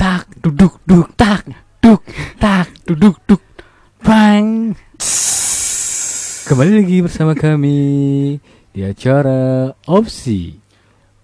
tak 0.00 0.32
duduk 0.40 0.80
duk 0.88 1.12
tak 1.12 1.44
duk 1.84 2.00
tak 2.40 2.72
duduk 2.88 3.20
duk 3.28 3.44
bang. 4.00 4.72
Kembali 6.48 6.72
lagi 6.80 7.04
bersama 7.04 7.36
kami 7.36 8.40
di 8.72 8.80
acara 8.80 9.68
opsi 9.84 10.56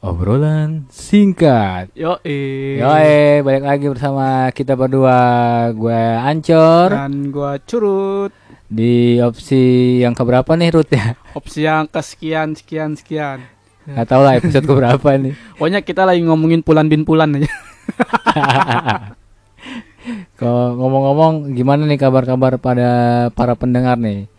obrolan 0.04 0.85
singkat. 0.93 1.89
Yo 1.97 2.21
Yoi, 2.21 3.40
balik 3.40 3.65
lagi 3.65 3.87
bersama 3.89 4.53
kita 4.53 4.77
berdua. 4.77 5.24
Gue 5.72 5.97
Ancor. 6.21 6.93
Dan 6.93 7.33
gua 7.33 7.56
curut. 7.56 8.37
Di 8.69 9.24
opsi 9.24 10.04
yang 10.04 10.13
keberapa 10.13 10.53
nih 10.53 10.77
Ruth 10.77 10.93
ya? 11.01 11.17
Opsi 11.33 11.65
yang 11.65 11.88
kesekian 11.88 12.53
sekian 12.53 12.93
sekian. 12.93 13.40
Gak 13.88 14.04
tau 14.04 14.21
lah 14.21 14.37
episode 14.37 14.69
keberapa 14.69 15.17
nih. 15.17 15.33
Pokoknya 15.56 15.81
kita 15.81 16.05
lagi 16.05 16.20
ngomongin 16.29 16.61
pulan 16.61 16.93
bin 16.93 17.09
pulan 17.09 17.41
aja 17.41 17.48
Kalau 20.39 20.79
ngomong-ngomong 20.79 21.57
gimana 21.57 21.89
nih 21.89 21.99
kabar-kabar 21.99 22.63
pada 22.63 22.91
para 23.33 23.59
pendengar 23.59 23.99
nih? 23.99 24.31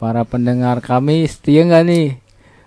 Para 0.00 0.26
pendengar 0.26 0.82
kami 0.82 1.30
setia 1.30 1.62
nggak 1.62 1.84
nih? 1.86 2.18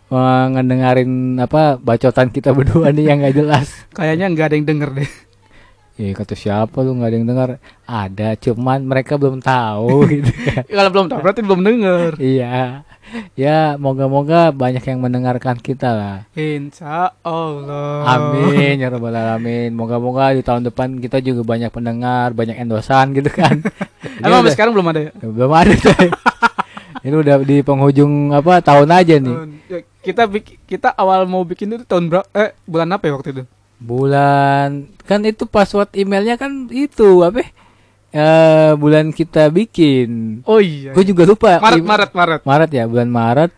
Wah, 0.08 0.48
apa 0.48 1.82
bacotan 1.82 2.30
kita 2.30 2.54
berdua 2.54 2.94
nih 2.94 3.10
yang 3.10 3.26
gak 3.26 3.36
jelas. 3.36 3.68
Kayaknya 3.92 4.26
nggak 4.32 4.48
ada 4.48 4.56
yang 4.56 4.68
denger 4.70 4.90
deh 5.02 5.25
Eh 5.96 6.12
kata 6.12 6.36
siapa 6.36 6.84
lu 6.84 6.92
nggak 6.94 7.08
ada 7.08 7.16
yang 7.16 7.26
dengar? 7.26 7.50
Ada, 7.82 8.36
cuman 8.38 8.84
mereka 8.84 9.16
belum 9.16 9.40
tahu 9.40 10.04
gitu 10.14 10.28
kan. 10.28 10.64
Kalau 10.76 10.92
belum 10.92 11.08
tahu 11.08 11.20
berarti 11.20 11.42
belum 11.42 11.62
denger 11.62 12.10
Iya. 12.20 12.84
Ya, 13.32 13.78
moga-moga 13.78 14.50
banyak 14.52 14.82
yang 14.82 15.00
mendengarkan 15.00 15.56
kita 15.56 15.88
lah. 15.88 16.18
Insya 16.34 17.14
Allah 17.22 18.02
Amin 18.04 18.76
ya 18.76 18.90
rabbal 18.92 19.14
alamin. 19.14 19.72
Moga-moga 19.72 20.34
di 20.34 20.42
tahun 20.42 20.66
depan 20.66 21.00
kita 21.00 21.22
juga 21.22 21.46
banyak 21.46 21.70
pendengar, 21.70 22.34
banyak 22.34 22.58
endosan 22.58 23.14
gitu 23.14 23.30
kan. 23.30 23.62
Emang 24.20 24.42
sampai 24.42 24.52
sekarang 24.52 24.74
belum 24.74 24.90
ada 24.90 25.00
ya? 25.02 25.12
belum 25.16 25.52
ada. 25.54 25.74
Ini 27.00 27.14
udah 27.14 27.36
di 27.40 27.62
penghujung 27.62 28.34
apa 28.34 28.60
tahun 28.60 28.90
aja 28.90 29.16
nih. 29.16 29.36
Ya, 29.70 29.80
Kita 30.02 30.26
bik- 30.26 30.66
kita 30.66 30.90
awal 30.92 31.24
mau 31.24 31.46
bikin 31.46 31.72
itu 31.72 31.86
tahun 31.86 32.10
berapa? 32.10 32.26
Eh 32.32 32.58
bulan 32.66 32.90
apa 32.90 33.06
ya 33.06 33.14
waktu 33.14 33.30
itu? 33.32 33.44
Bulan 33.78 34.88
kan 35.04 35.22
itu 35.22 35.46
password 35.46 35.94
emailnya 35.94 36.36
kan 36.36 36.68
itu 36.72 37.22
apa? 37.22 37.44
Eh 38.10 38.72
bulan 38.76 39.12
kita 39.12 39.52
bikin. 39.52 40.40
Oh 40.48 40.64
iya 40.64 40.96
Gue 40.96 41.04
juga 41.04 41.28
lupa. 41.28 41.60
Maret 41.60 41.84
Maret 41.84 42.12
Maret 42.12 42.42
Maret 42.44 42.70
ya, 42.72 42.84
bulan 42.88 43.10
Maret. 43.12 43.52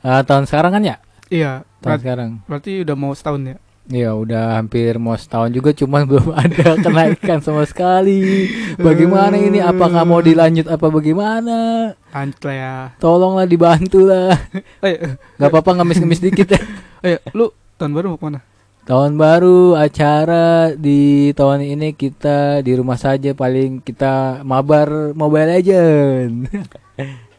Eh, 0.00 0.22
tahun 0.24 0.48
sekarang 0.48 0.72
kan 0.72 0.82
ya? 0.82 0.96
Iya 1.28 1.52
Tahun 1.62 1.84
berarti, 1.84 2.02
sekarang. 2.02 2.30
berarti 2.44 2.70
udah 2.82 2.96
mau 2.96 3.12
setahun 3.12 3.42
ya 3.46 3.56
Iya 3.86 4.10
udah 4.14 4.44
hampir 4.56 4.96
mau 4.96 5.14
setahun 5.14 5.50
juga 5.50 5.70
cuman 5.70 6.06
belum 6.10 6.30
ada 6.30 6.66
kenaikan 6.76 7.38
sama 7.38 7.62
sekali. 7.64 8.48
Bagaimana 8.74 9.36
ini? 9.36 9.58
Apakah 9.58 10.02
mau 10.02 10.18
dilanjut 10.18 10.66
apa 10.66 10.86
bagaimana? 10.88 11.90
Lanjut 12.10 12.40
lah 12.42 12.54
ya 12.56 12.74
Tolonglah 12.96 13.44
dibantu 13.44 14.08
lah. 14.08 14.32
Eh, 14.86 14.96
Gak 15.36 15.48
apa-apa 15.52 15.76
ngemis-ngemis 15.76 16.22
dikit 16.22 16.48
ya. 16.48 16.60
eh 17.06 17.20
lu 17.30 17.52
tahun 17.76 17.92
baru 17.92 18.06
mau 18.12 18.18
ke 18.18 18.24
mana? 18.24 18.40
Tahun 18.80 19.12
baru 19.14 19.78
acara 19.78 20.74
di 20.74 21.30
tahun 21.36 21.62
ini 21.62 21.94
kita 21.94 22.64
di 22.64 22.72
rumah 22.74 22.98
saja 22.98 23.30
paling 23.36 23.84
kita 23.84 24.42
mabar 24.42 25.14
Mobile 25.14 25.48
Legend. 25.58 26.32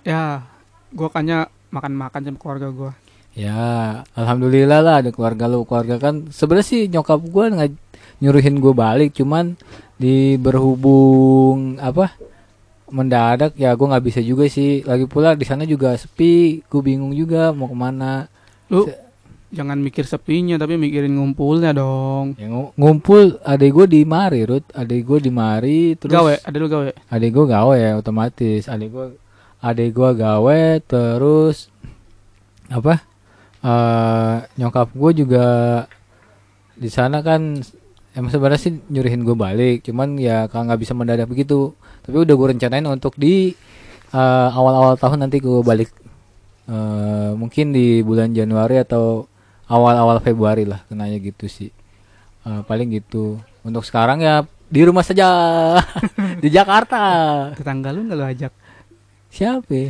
Ya 0.01 0.41
gua 0.89 1.13
kayaknya 1.13 1.45
makan-makan 1.69 2.25
sama 2.25 2.37
keluarga 2.41 2.67
gua 2.73 2.91
ya, 3.37 4.01
alhamdulillah 4.17 4.81
lah 4.81 4.95
ada 5.05 5.13
keluarga 5.13 5.45
lu. 5.45 5.61
Keluarga 5.61 6.01
kan 6.01 6.33
sebenarnya 6.33 6.65
sih 6.65 6.81
nyokap 6.89 7.21
gua 7.29 7.53
nggak 7.53 7.69
nyuruhin 8.17 8.57
gua 8.57 8.73
balik 8.73 9.13
cuman 9.13 9.53
di 10.01 10.41
berhubung 10.41 11.77
apa 11.77 12.17
mendadak 12.89 13.53
ya 13.61 13.77
gua 13.77 13.93
nggak 13.93 14.05
bisa 14.09 14.19
juga 14.25 14.49
sih. 14.49 14.81
Lagi 14.81 15.05
pula 15.05 15.37
di 15.37 15.45
sana 15.45 15.69
juga 15.69 15.93
sepi, 15.93 16.65
gua 16.65 16.81
bingung 16.81 17.13
juga 17.13 17.53
mau 17.53 17.69
ke 17.69 17.77
mana. 17.77 18.25
Lu 18.73 18.89
Se- 18.89 18.97
jangan 19.51 19.77
mikir 19.77 20.07
sepinya 20.07 20.55
tapi 20.55 20.79
mikirin 20.79 21.11
ngumpulnya 21.11 21.75
dong. 21.75 22.39
Ya, 22.39 22.47
ngu- 22.47 22.71
ngumpul 22.79 23.37
adek 23.43 23.69
gue 23.75 23.85
di 23.87 24.01
mari, 24.07 24.47
Rut. 24.47 24.63
Adek 24.71 25.03
gue 25.03 25.19
di 25.19 25.31
mari 25.31 25.93
terus 25.99 26.11
gawe, 26.11 26.33
ada 26.41 26.55
lu 26.55 26.67
gawe. 26.71 26.89
Adik 27.11 27.29
gue 27.31 27.45
gawe 27.45 27.75
ya 27.75 27.91
otomatis. 27.99 28.65
Adik 28.65 28.89
gue 28.89 29.05
adik 29.61 29.89
gue 29.93 30.09
gawe 30.15 30.61
terus 30.81 31.69
apa? 32.71 33.03
eh 33.61 34.35
nyokap 34.57 34.89
gue 34.89 35.11
juga 35.21 35.45
di 36.73 36.89
sana 36.89 37.21
kan 37.21 37.61
emang 38.17 38.31
sebenarnya 38.33 38.57
sih 38.57 38.73
nyuruhin 38.89 39.21
gue 39.21 39.37
balik, 39.37 39.85
cuman 39.85 40.17
ya 40.17 40.49
kalau 40.49 40.65
nggak 40.65 40.81
bisa 40.81 40.97
mendadak 40.97 41.29
begitu. 41.29 41.77
Tapi 42.01 42.17
udah 42.17 42.33
gue 42.33 42.47
rencanain 42.57 42.87
untuk 42.89 43.13
di 43.15 43.53
eh, 44.11 44.49
awal-awal 44.49 44.97
tahun 44.97 45.27
nanti 45.27 45.37
gue 45.37 45.61
balik. 45.61 45.93
Eh, 46.65 47.31
mungkin 47.37 47.69
di 47.69 48.01
bulan 48.01 48.33
Januari 48.33 48.81
atau 48.81 49.29
awal-awal 49.71 50.19
Februari 50.19 50.67
lah 50.67 50.83
kenanya 50.91 51.15
gitu 51.15 51.47
sih. 51.47 51.71
Eh, 52.43 52.61
paling 52.67 52.91
gitu. 52.91 53.39
Untuk 53.63 53.87
sekarang 53.87 54.19
ya 54.19 54.43
di 54.67 54.81
rumah 54.83 55.07
saja 55.07 55.27
di 56.43 56.51
Jakarta. 56.51 56.99
Tetangga 57.55 57.95
lu 57.95 58.03
nggak 58.03 58.17
lu 58.19 58.25
ajak. 58.27 58.53
Siapa? 59.31 59.71
ya? 59.71 59.89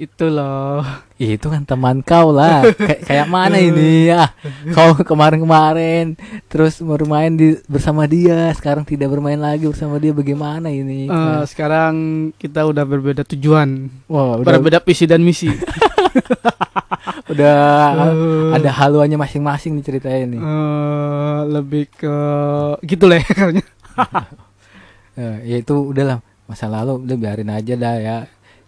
Itu 0.00 0.32
loh. 0.32 0.80
Itu 1.20 1.52
kan 1.52 1.68
teman 1.68 2.00
kau 2.00 2.32
lah. 2.32 2.64
Kay- 2.72 3.04
kayak 3.04 3.28
mana 3.28 3.60
ini 3.60 4.08
ya? 4.08 4.32
Kau 4.76 4.96
kemarin-kemarin 4.96 6.16
terus 6.48 6.80
bermain 6.80 7.28
di 7.28 7.60
bersama 7.68 8.08
dia, 8.08 8.48
sekarang 8.56 8.88
tidak 8.88 9.12
bermain 9.12 9.36
lagi 9.36 9.68
bersama 9.68 10.00
dia. 10.00 10.16
Bagaimana 10.16 10.72
ini? 10.72 11.04
Eh, 11.04 11.42
sekarang 11.44 11.92
kita 12.40 12.64
udah 12.64 12.84
berbeda 12.88 13.28
tujuan, 13.28 13.92
Wah, 14.08 14.40
udah 14.40 14.56
berbeda 14.56 14.80
visi 14.80 15.04
dan 15.04 15.20
misi. 15.20 15.52
udah 17.30 17.56
Eh. 18.10 18.56
ada 18.58 18.70
haluannya 18.74 19.14
masing-masing 19.16 19.78
nih 19.78 19.84
ceritanya 19.86 20.24
nih. 20.26 20.40
Eh, 20.42 21.40
lebih 21.48 21.84
ke 21.88 22.16
gitu 22.84 23.06
lah 23.06 23.22
ya. 23.22 23.30
Eh, 25.20 25.36
ya 25.44 25.56
itu 25.60 25.74
udahlah 25.92 26.22
masa 26.48 26.64
lalu 26.64 27.04
udah 27.04 27.16
biarin 27.18 27.50
aja 27.50 27.74
dah 27.76 27.96
ya. 27.98 28.18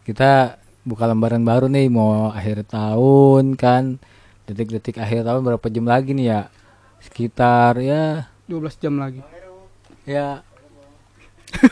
Kita 0.05 0.59
buka 0.83 1.07
lembaran 1.07 1.41
baru 1.43 1.71
nih 1.71 1.89
mau 1.89 2.29
akhir 2.29 2.67
tahun 2.69 3.57
kan. 3.57 3.97
Detik-detik 4.45 4.99
akhir 4.99 5.25
tahun 5.25 5.41
berapa 5.43 5.67
jam 5.71 5.87
lagi 5.87 6.13
nih 6.13 6.27
ya? 6.29 6.41
Sekitar 7.01 7.79
ya 7.81 8.29
12 8.47 8.75
jam 8.77 9.01
lagi. 9.01 9.23
Ya. 10.05 10.43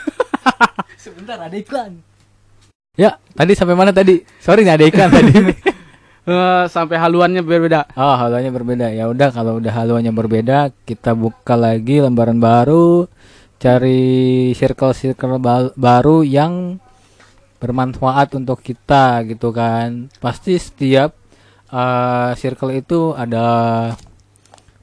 Sebentar 0.96 1.36
ada 1.36 1.52
iklan. 1.52 2.00
Ya, 2.96 3.16
tadi 3.32 3.52
sampai 3.52 3.76
mana 3.76 3.92
tadi? 3.92 4.22
Sorry 4.40 4.64
nggak 4.64 4.78
ada 4.80 4.86
iklan 4.88 5.10
tadi. 5.10 5.32
Eh, 6.30 6.64
sampai 6.70 6.94
haluannya 6.94 7.42
berbeda. 7.42 7.90
Oh, 7.98 8.14
haluannya 8.14 8.54
berbeda. 8.54 8.86
Ya 8.94 9.10
udah 9.10 9.34
kalau 9.34 9.58
udah 9.58 9.74
haluannya 9.74 10.14
berbeda, 10.14 10.70
kita 10.86 11.10
buka 11.18 11.58
lagi 11.58 11.98
lembaran 11.98 12.38
baru, 12.38 13.10
cari 13.58 14.54
circle-circle 14.54 15.42
ba- 15.42 15.74
baru 15.74 16.22
yang 16.22 16.78
bermanfaat 17.58 18.38
untuk 18.38 18.62
kita 18.62 19.26
gitu 19.26 19.50
kan. 19.50 20.06
Pasti 20.22 20.54
setiap 20.54 21.18
eh, 21.66 22.30
circle 22.38 22.78
itu 22.78 23.10
ada 23.10 23.46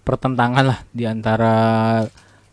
pertentangan 0.03 0.67
lah 0.67 0.79
di 0.91 1.07
antara 1.07 1.55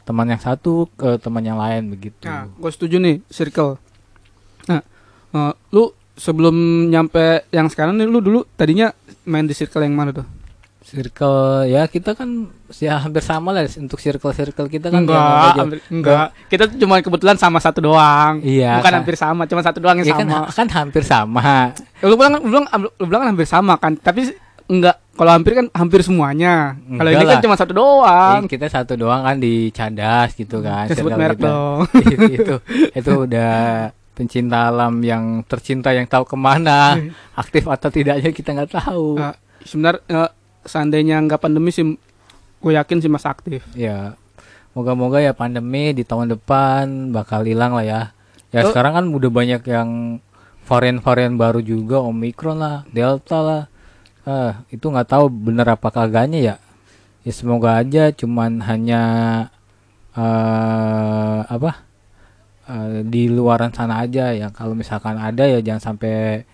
teman 0.06 0.31
yang 0.31 0.38
satu 0.38 0.87
ke 0.94 1.19
teman 1.19 1.43
yang 1.43 1.59
lain 1.59 1.91
begitu. 1.91 2.31
Nah, 2.31 2.47
gue 2.47 2.71
setuju 2.71 3.03
nih 3.03 3.26
circle. 3.26 3.75
Nah, 4.71 4.87
eh, 5.34 5.53
lu 5.75 5.91
sebelum 6.15 6.55
nyampe 6.87 7.47
yang 7.51 7.67
sekarang 7.67 7.95
nih 7.95 8.07
lu 8.07 8.19
dulu 8.19 8.41
tadinya 8.55 8.91
main 9.25 9.43
di 9.43 9.53
circle 9.53 9.83
yang 9.83 9.93
mana 9.93 10.13
tuh? 10.13 10.27
Circle 10.85 11.41
ya 11.67 11.89
kita 11.89 12.13
kan 12.13 12.47
ya 12.71 12.99
hampir 12.99 13.19
sama 13.19 13.51
lah 13.51 13.65
untuk 13.65 13.97
circle-circle 13.97 14.69
kita 14.69 14.89
kan 14.89 15.01
enggak, 15.01 15.17
aja- 15.17 15.56
hampir- 15.59 15.85
enggak. 15.88 16.29
Kita 16.47 16.65
cuma 16.77 17.00
kebetulan 17.00 17.35
sama 17.35 17.56
satu 17.56 17.81
doang. 17.81 18.44
Iya, 18.44 18.79
Bukan 18.79 18.85
kan. 18.85 18.99
hampir 19.00 19.17
sama, 19.17 19.43
cuma 19.44 19.62
satu 19.62 19.81
doang 19.81 19.97
yang 19.97 20.06
Ya 20.06 20.15
kan, 20.15 20.29
sama. 20.29 20.47
kan 20.53 20.69
hampir 20.71 21.03
sama. 21.03 21.43
Ya, 21.73 22.05
Lu 22.05 22.15
bilang, 22.15 22.37
lu 22.37 22.53
bilang, 22.53 22.67
lu 22.71 23.05
bilang 23.05 23.21
kan 23.23 23.29
hampir 23.33 23.49
sama 23.49 23.75
kan, 23.75 23.97
tapi 23.97 24.29
enggak. 24.67 25.00
Kalau 25.15 25.31
hampir 25.31 25.53
kan 25.55 25.67
hampir 25.73 26.03
semuanya. 26.03 26.75
Kalau 26.77 27.06
ini 27.09 27.25
kan 27.25 27.38
cuma 27.41 27.55
satu 27.55 27.73
doang. 27.73 28.44
Eh, 28.44 28.50
kita 28.50 28.67
satu 28.67 28.93
doang 28.94 29.23
kan 29.23 29.38
di 29.38 29.71
Cadas 29.71 30.35
gitu 30.35 30.59
kan. 30.59 30.85
Sebut 30.91 31.15
merek 31.15 31.38
dong. 31.38 31.87
itu 32.35 32.55
itu 32.93 33.12
udah 33.17 33.88
pencinta 34.14 34.70
alam 34.70 35.02
yang 35.02 35.43
tercinta 35.44 35.90
yang 35.90 36.06
tahu 36.06 36.22
ke 36.25 36.37
mana 36.38 36.94
aktif 37.34 37.66
atau 37.66 37.90
tidaknya 37.90 38.31
kita 38.31 38.55
nggak 38.55 38.72
tahu. 38.72 39.19
Nah, 39.19 39.34
sebenarnya 39.66 40.02
eh, 40.06 40.31
seandainya 40.64 41.19
nggak 41.26 41.43
pandemi 41.43 41.75
sih, 41.75 41.84
gue 42.62 42.72
yakin 42.72 43.02
sih 43.02 43.11
mas 43.11 43.26
aktif. 43.26 43.66
Ya, 43.75 44.14
moga-moga 44.72 45.19
ya 45.19 45.34
pandemi 45.34 45.90
di 45.93 46.06
tahun 46.06 46.31
depan 46.38 47.11
bakal 47.11 47.43
hilang 47.44 47.75
lah 47.75 47.84
ya. 47.84 48.02
Ya 48.55 48.62
Oh. 48.62 48.70
sekarang 48.70 48.94
kan 48.94 49.05
udah 49.11 49.31
banyak 49.34 49.62
yang 49.66 50.22
varian-varian 50.64 51.34
baru 51.34 51.58
juga, 51.61 51.99
Omicron 52.00 52.56
lah, 52.62 52.87
Delta 52.88 53.38
lah. 53.43 53.62
Ah, 54.25 54.64
itu 54.70 54.88
nggak 54.88 55.11
tahu 55.11 55.28
bener 55.28 55.69
apa 55.69 55.90
kagaknya 55.90 56.38
ya. 56.40 56.56
Ya 57.26 57.32
semoga 57.34 57.76
aja 57.76 58.08
cuman 58.14 58.62
hanya 58.64 59.02
eh 60.14 61.40
apa 61.44 61.82
eh, 62.69 63.00
di 63.05 63.28
luaran 63.28 63.70
sana 63.72 64.02
aja 64.05 64.32
ya 64.32 64.49
kalau 64.50 64.76
misalkan 64.76 65.16
ada 65.16 65.44
ya 65.44 65.58
jangan 65.61 65.93
sampai 65.94 66.44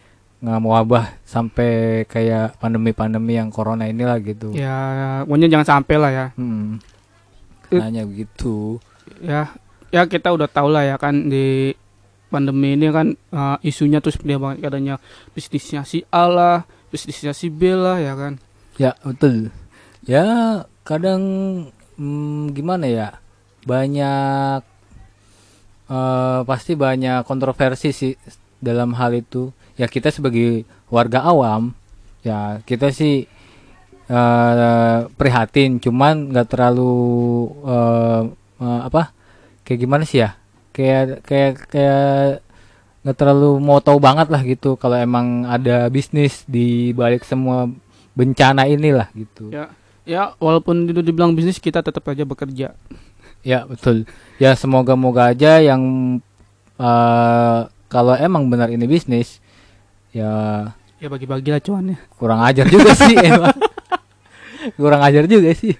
nggak 0.41 0.57
wabah 0.65 1.21
sampai 1.21 2.03
kayak 2.09 2.57
pandemi-pandemi 2.57 3.37
yang 3.37 3.53
corona 3.53 3.85
inilah 3.85 4.17
gitu 4.25 4.57
Ya, 4.57 5.21
pokoknya 5.29 5.53
jangan 5.53 5.69
sampai 5.69 5.97
lah 6.01 6.11
ya. 6.11 6.27
hmm. 6.41 6.81
Eh. 7.71 7.79
nanya 7.79 8.03
begitu 8.03 8.81
Ya, 9.21 9.53
ya 9.93 10.09
kita 10.09 10.33
udah 10.33 10.49
tahu 10.49 10.73
lah 10.73 10.87
ya 10.87 10.97
kan 10.97 11.29
di 11.29 11.77
pandemi 12.33 12.79
ini 12.79 12.89
kan 12.89 13.13
eh, 13.13 13.57
isunya 13.67 14.01
tuh 14.01 14.15
seperti 14.15 14.39
banget 14.41 14.59
katanya 14.65 14.95
bisnisnya 15.35 15.83
si 15.85 16.07
A 16.09 16.25
lah, 16.31 16.65
bisnisnya 16.89 17.35
si 17.37 17.51
B 17.53 17.75
lah 17.75 17.99
ya 18.01 18.15
kan. 18.17 18.39
Ya 18.81 18.97
betul. 19.05 19.53
Ya 20.09 20.25
kadang 20.89 21.21
hmm, 22.01 22.55
gimana 22.57 22.87
ya 22.89 23.09
banyak 23.69 24.63
eh, 25.91 26.41
pasti 26.47 26.73
banyak 26.79 27.27
kontroversi 27.27 27.91
sih 27.91 28.13
dalam 28.63 28.95
hal 28.95 29.13
itu. 29.19 29.51
Ya 29.75 29.91
kita 29.91 30.15
sebagai 30.15 30.63
warga 30.93 31.25
awam 31.27 31.73
ya 32.23 32.61
kita 32.69 32.93
sih 32.95 33.27
eh, 34.11 34.99
prihatin, 35.19 35.83
cuman 35.83 36.31
nggak 36.31 36.49
terlalu 36.55 36.95
eh, 37.67 38.23
eh, 38.63 38.81
apa 38.87 39.11
kayak 39.67 39.81
gimana 39.83 40.03
sih 40.07 40.23
ya? 40.23 40.39
Kayak 40.71 41.27
kayak 41.27 41.53
kayak 41.67 42.47
nggak 43.01 43.17
terlalu 43.17 43.57
mau 43.65 43.81
tahu 43.81 43.97
banget 43.97 44.29
lah 44.29 44.45
gitu 44.45 44.77
kalau 44.77 44.93
emang 44.93 45.49
ada 45.49 45.89
bisnis 45.89 46.45
di 46.45 46.93
balik 46.93 47.25
semua 47.25 47.67
bencana 48.13 48.69
inilah 48.69 49.09
gitu. 49.17 49.49
Ya, 49.49 49.73
ya 50.05 50.23
walaupun 50.37 50.85
itu 50.85 51.01
dibilang 51.01 51.33
bisnis 51.33 51.57
kita 51.57 51.81
tetap 51.81 52.05
aja 52.05 52.29
bekerja. 52.29 52.77
Ya 53.43 53.65
betul. 53.65 54.05
Ya 54.37 54.53
semoga 54.53 54.95
moga 54.95 55.31
aja 55.31 55.59
yang 55.59 55.83
eh, 56.77 57.61
kalau 57.87 58.15
emang 58.15 58.47
benar 58.47 58.69
ini 58.69 58.85
bisnis 58.85 59.41
ya 60.11 60.65
Ya 61.01 61.09
bagi-bagi 61.09 61.49
lah 61.49 61.59
cuannya. 61.59 61.97
kurang 62.13 62.45
ajar 62.45 62.69
juga 62.69 62.93
sih 62.93 63.17
emang. 63.25 63.57
kurang 64.77 65.01
ajar 65.01 65.25
juga 65.25 65.49
sih. 65.53 65.73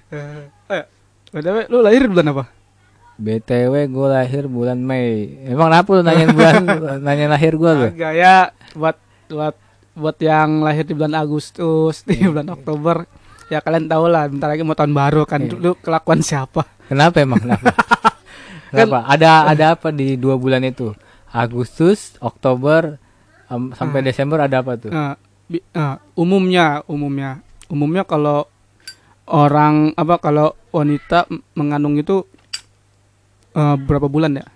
Eh, 0.67 0.85
btw 1.29 1.69
lu 1.69 1.85
lahir 1.85 2.09
bulan 2.09 2.33
apa? 2.33 2.45
BTW 3.21 3.93
gue 3.93 4.07
lahir 4.09 4.49
bulan 4.49 4.81
Mei. 4.81 5.45
Emang 5.45 5.69
kenapa 5.69 5.89
lu 5.93 6.01
nanyain 6.01 6.33
bulan 6.33 6.65
nanya 7.05 7.29
lahir 7.29 7.53
gue 7.53 7.69
lu? 7.71 7.87
Agak 7.93 8.13
ya 8.17 8.49
buat 8.73 8.97
buat 9.29 9.55
buat 9.93 10.17
yang 10.17 10.65
lahir 10.65 10.89
di 10.89 10.97
bulan 10.97 11.13
Agustus, 11.15 12.01
di 12.01 12.17
bulan 12.25 12.49
Oktober. 12.49 13.05
Ya 13.53 13.61
kalian 13.61 13.93
tahu 13.93 14.09
lah, 14.09 14.25
bentar 14.25 14.49
lagi 14.49 14.65
mau 14.65 14.73
tahun 14.73 14.97
baru 14.97 15.29
kan. 15.29 15.45
Iya. 15.45 15.53
Lu 15.53 15.77
kelakuan 15.77 16.25
siapa? 16.25 16.65
Kenapa 16.91 17.23
emang 17.23 17.39
kenapa? 17.39 17.71
kenapa? 18.71 18.99
Ada 19.07 19.31
ada 19.47 19.65
apa 19.73 19.89
di 19.91 20.15
dua 20.15 20.35
bulan 20.35 20.59
itu? 20.61 20.91
Agustus, 21.31 22.19
Oktober, 22.19 22.99
em, 23.47 23.71
sampai 23.73 24.03
Ah. 24.03 24.05
Desember 24.05 24.43
ada 24.43 24.59
apa 24.59 24.75
tuh? 24.75 24.91
Bi- 25.47 25.63
nah, 25.71 26.03
umumnya, 26.13 26.83
umumnya, 26.85 27.39
umumnya 27.67 28.03
kalau 28.03 28.51
orang 29.25 29.95
apa 29.95 30.19
kalau 30.19 30.51
wanita 30.69 31.27
mengandung 31.55 31.95
itu 31.95 32.27
eh, 33.51 33.77
berapa 33.77 34.07
bulan 34.07 34.35
ya? 34.37 34.47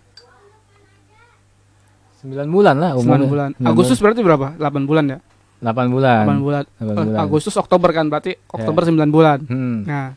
9 2.23 2.49
bulan 2.49 2.75
lah 2.75 2.91
9 2.95 3.01
umurnya. 3.01 3.29
bulan. 3.29 3.49
Sembilan 3.53 3.71
Agustus 3.71 3.99
berarti 4.01 4.21
berapa? 4.23 4.47
8 4.57 4.89
bulan 4.89 5.05
ya? 5.07 5.19
8 5.61 5.89
bulan. 5.89 6.25
8 6.25 6.41
bulan. 6.41 6.63
Delapan 6.75 6.95
Eh, 6.97 7.07
bulan. 7.07 7.21
Agustus 7.21 7.55
Oktober 7.55 7.91
kan 7.91 8.07
berarti 8.09 8.33
Oktober 8.49 8.83
9 8.83 9.11
bulan. 9.11 9.39
Hmm. 9.45 9.79
Nah. 9.85 10.09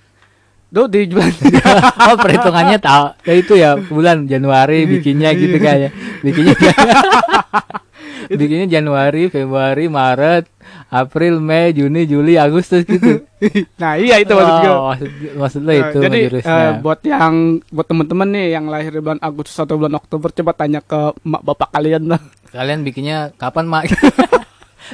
Itu 0.67 0.83
di 0.91 1.07
bulan 1.07 1.31
oh 2.11 2.15
perhitungannya 2.19 2.77
tahu 2.83 3.05
ya 3.23 3.33
itu 3.33 3.53
ya 3.55 3.71
bulan 3.79 4.27
Januari 4.27 4.83
bikinnya 4.83 5.31
gitu 5.31 5.57
kan 5.63 5.87
ya. 5.87 5.89
Bikinnya 6.19 6.55
bikinnya 8.39 8.67
Januari 8.67 9.31
Februari 9.31 9.87
Maret 9.87 10.51
April 10.91 11.39
Mei 11.39 11.71
Juni 11.71 12.03
Juli 12.03 12.35
Agustus 12.35 12.83
gitu. 12.83 13.23
Nah, 13.77 14.01
iya 14.01 14.17
itu 14.17 14.33
maksud 14.33 14.55
gue. 14.65 14.73
oh, 14.73 14.89
maksud, 14.89 15.09
maksud 15.37 15.61
lo 15.61 15.69
Nah, 15.69 15.77
itu 15.77 15.99
jadi 16.01 16.19
eh, 16.41 16.71
buat 16.81 16.99
yang 17.05 17.61
buat 17.69 17.85
temen-temen 17.85 18.33
nih 18.33 18.57
yang 18.57 18.65
lahir 18.65 18.89
di 18.89 18.97
bulan 18.97 19.21
Agustus 19.21 19.61
atau 19.61 19.77
bulan 19.77 19.93
Oktober 19.93 20.33
coba 20.33 20.57
tanya 20.57 20.81
ke 20.81 21.13
mak 21.21 21.45
bapak 21.45 21.69
kalian 21.69 22.09
lah. 22.09 22.17
kalian 22.49 22.81
bikinnya 22.81 23.29
kapan 23.37 23.69
mak? 23.69 23.93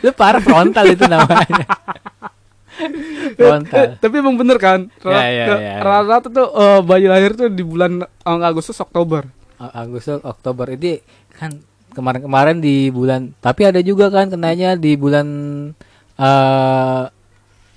Lu 0.04 0.12
parah 0.12 0.44
frontal 0.44 0.92
itu 0.92 1.08
namanya 1.08 1.64
frontal 3.36 3.98
tapi 3.98 4.16
emang 4.18 4.36
bener 4.36 4.58
kan? 4.58 4.90
Ya, 5.02 5.22
ya, 5.24 5.46
Rata- 5.46 5.62
ya. 5.62 5.76
Rata-rata 5.80 6.28
tuh 6.30 6.48
eh, 6.50 6.80
bayi 6.82 7.06
lahir 7.08 7.32
tuh 7.34 7.48
di 7.48 7.64
bulan 7.64 8.02
eh, 8.04 8.40
Agustus 8.44 8.78
Oktober. 8.78 9.26
Agustus 9.58 10.20
Oktober 10.22 10.68
ini 10.72 11.00
kan 11.32 11.56
kemarin-kemarin 11.94 12.60
di 12.60 12.90
bulan 12.90 13.32
tapi 13.38 13.64
ada 13.64 13.80
juga 13.80 14.10
kan 14.10 14.28
kenanya 14.28 14.76
di 14.76 14.98
bulan 14.98 15.28
eh 16.14 17.04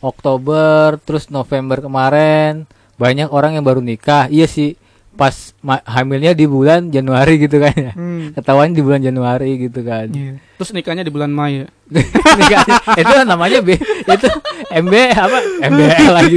Oktober 0.01 1.01
terus 1.01 1.29
November 1.29 1.81
kemarin 1.81 2.69
banyak 2.97 3.29
orang 3.29 3.57
yang 3.57 3.65
baru 3.65 3.81
nikah 3.81 4.29
iya 4.29 4.45
sih 4.45 4.77
pas 5.17 5.33
ma- 5.59 5.81
hamilnya 5.83 6.31
di 6.31 6.45
bulan 6.45 6.89
Januari 6.89 7.41
gitu 7.41 7.57
kan 7.57 7.73
ya 7.73 7.93
Hmm. 7.93 8.31
ketahuan 8.33 8.71
di 8.71 8.81
bulan 8.81 9.01
Januari 9.01 9.57
gitu 9.59 9.81
kan 9.81 10.07
Iya. 10.09 10.37
Terus 10.57 10.71
nikahnya 10.71 11.01
di 11.01 11.11
bulan 11.11 11.29
Mei. 11.29 11.65
ya. 11.65 11.69
Itu 13.01 13.13
namanya 13.25 13.61
B 13.61 13.77
itu 13.77 14.29
MB 14.71 14.93
apa 15.11 15.39
MBL 15.65 16.09
lagi 16.11 16.37